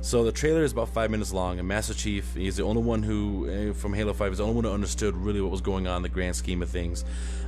[0.01, 3.01] So the trailer is about five minutes long, and Master Chief he's the only one
[3.01, 5.87] who eh, from Halo 5 is the only one who understood really what was going
[5.87, 7.03] on in the grand scheme of things,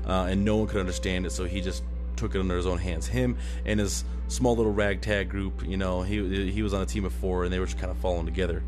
[0.07, 1.31] uh, and no one could understand it.
[1.31, 1.83] So he just
[2.17, 3.07] took it under his own hands.
[3.07, 7.05] Him and his small little ragtag group, you know, he he was on a team
[7.05, 8.63] of four, and they were just kind of following together.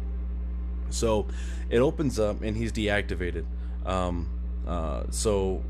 [0.90, 1.28] So
[1.70, 3.46] it opens up, and he's deactivated.
[3.86, 4.30] Um,
[4.68, 5.64] uh, so,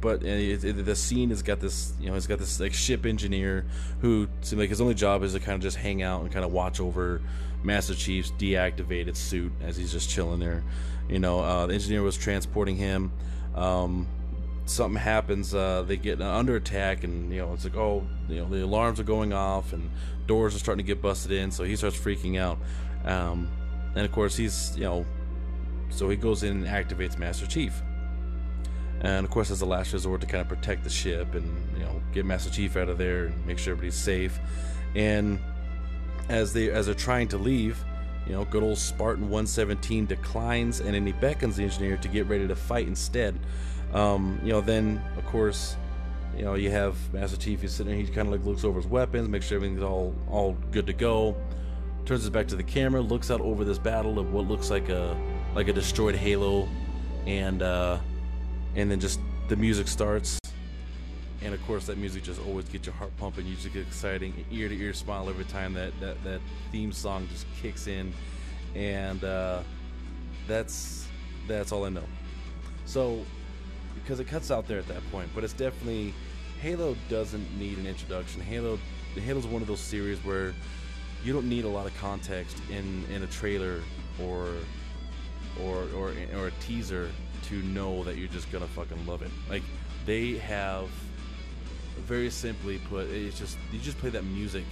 [0.00, 3.06] but it, it, the scene has got this, you know, it's got this like ship
[3.06, 3.66] engineer
[4.00, 6.44] who seems like his only job is to kind of just hang out and kind
[6.44, 7.20] of watch over
[7.62, 10.62] Master Chief's deactivated suit as he's just chilling there.
[11.08, 13.12] You know, uh, the engineer was transporting him.
[13.54, 14.06] Um,
[14.64, 18.48] something happens, uh, they get under attack, and you know it's like oh, you know
[18.48, 19.90] the alarms are going off and
[20.26, 22.58] doors are starting to get busted in, so he starts freaking out.
[23.04, 23.48] Um,
[23.94, 25.06] and of course he's you know,
[25.90, 27.82] so he goes in and activates Master Chief.
[29.00, 31.84] And of course, as a last resort to kind of protect the ship and you
[31.84, 34.38] know get Master Chief out of there and make sure everybody's safe.
[34.94, 35.40] And
[36.28, 37.82] as they as they're trying to leave,
[38.26, 42.26] you know, good old Spartan 117 declines, and then he beckons the engineer to get
[42.26, 43.38] ready to fight instead.
[43.92, 45.76] Um, you know, then of course,
[46.36, 47.60] you know, you have Master Chief.
[47.60, 48.02] He's sitting there.
[48.02, 50.92] He kind of like looks over his weapons, makes sure everything's all all good to
[50.92, 51.36] go.
[52.04, 54.88] Turns his back to the camera, looks out over this battle of what looks like
[54.88, 55.16] a
[55.54, 56.68] like a destroyed Halo,
[57.26, 57.98] and uh,
[58.74, 60.38] and then just the music starts.
[61.42, 63.46] And of course, that music just always gets your heart pumping.
[63.46, 66.40] You just get exciting, ear to ear smile every time that, that, that
[66.70, 68.12] theme song just kicks in,
[68.76, 69.60] and uh,
[70.46, 71.06] that's
[71.48, 72.04] that's all I know.
[72.84, 73.24] So,
[73.94, 76.14] because it cuts out there at that point, but it's definitely
[76.60, 78.40] Halo doesn't need an introduction.
[78.40, 78.78] Halo
[79.14, 80.54] Halo's one of those series where
[81.24, 83.80] you don't need a lot of context in in a trailer
[84.22, 84.48] or
[85.62, 87.10] or or or a teaser
[87.44, 89.30] to know that you're just gonna fucking love it.
[89.50, 89.62] Like
[90.06, 90.88] they have
[92.06, 94.64] very simply put, it's just you just play that music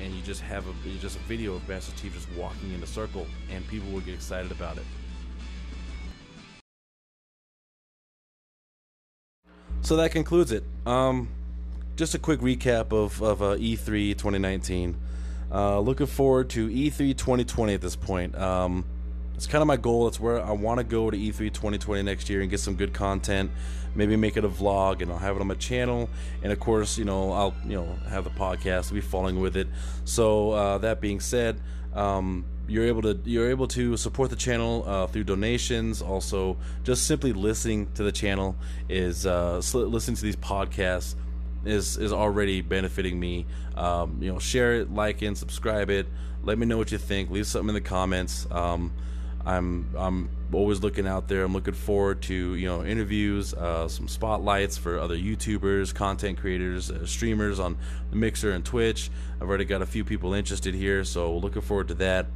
[0.00, 2.86] and you just have a just a video of Master Chief just walking in a
[2.86, 4.84] circle and people will get excited about it.
[9.84, 10.64] So that concludes it.
[10.86, 11.28] Um,
[11.94, 14.96] just a quick recap of, of uh, E3 2019.
[15.52, 18.34] Uh, looking forward to E3 2020 at this point.
[18.34, 18.86] Um,
[19.34, 20.08] it's kind of my goal.
[20.08, 22.94] It's where I want to go to E3 2020 next year and get some good
[22.94, 23.50] content.
[23.94, 26.08] Maybe make it a vlog, and I'll have it on my channel.
[26.42, 28.88] And of course, you know, I'll you know have the podcast.
[28.88, 29.68] I'll be following with it.
[30.06, 31.60] So uh, that being said,
[31.92, 36.02] um, you're able to you're able to support the channel uh, through donations.
[36.02, 38.56] Also, just simply listening to the channel
[38.88, 41.14] is uh, listening to these podcasts
[41.64, 43.46] is is already benefiting me.
[43.76, 46.06] Um, you know, share it, like it, subscribe it.
[46.42, 47.30] Let me know what you think.
[47.30, 48.46] Leave something in the comments.
[48.50, 48.92] Um,
[49.46, 51.44] I'm I'm always looking out there.
[51.44, 56.90] I'm looking forward to you know interviews, uh, some spotlights for other YouTubers, content creators,
[56.90, 57.76] uh, streamers on
[58.10, 59.10] the Mixer and Twitch.
[59.40, 62.26] I've already got a few people interested here, so looking forward to that.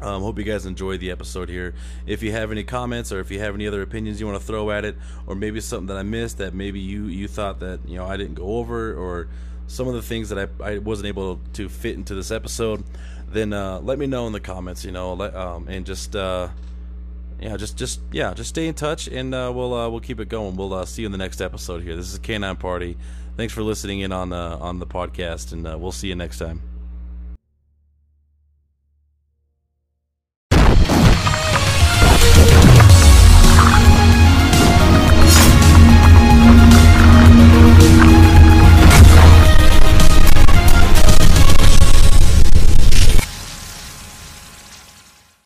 [0.00, 1.74] Um, hope you guys enjoyed the episode here.
[2.06, 4.46] If you have any comments or if you have any other opinions you want to
[4.46, 7.80] throw at it, or maybe something that I missed that maybe you you thought that
[7.86, 9.28] you know I didn't go over, or
[9.66, 12.84] some of the things that I, I wasn't able to fit into this episode,
[13.28, 14.84] then uh, let me know in the comments.
[14.84, 16.48] You know, let, um, and just uh,
[17.40, 20.28] yeah, just just yeah, just stay in touch, and uh, we'll uh, we'll keep it
[20.28, 20.56] going.
[20.56, 21.96] We'll uh, see you in the next episode here.
[21.96, 22.96] This is K9 Party.
[23.36, 26.38] Thanks for listening in on the on the podcast, and uh, we'll see you next
[26.38, 26.75] time.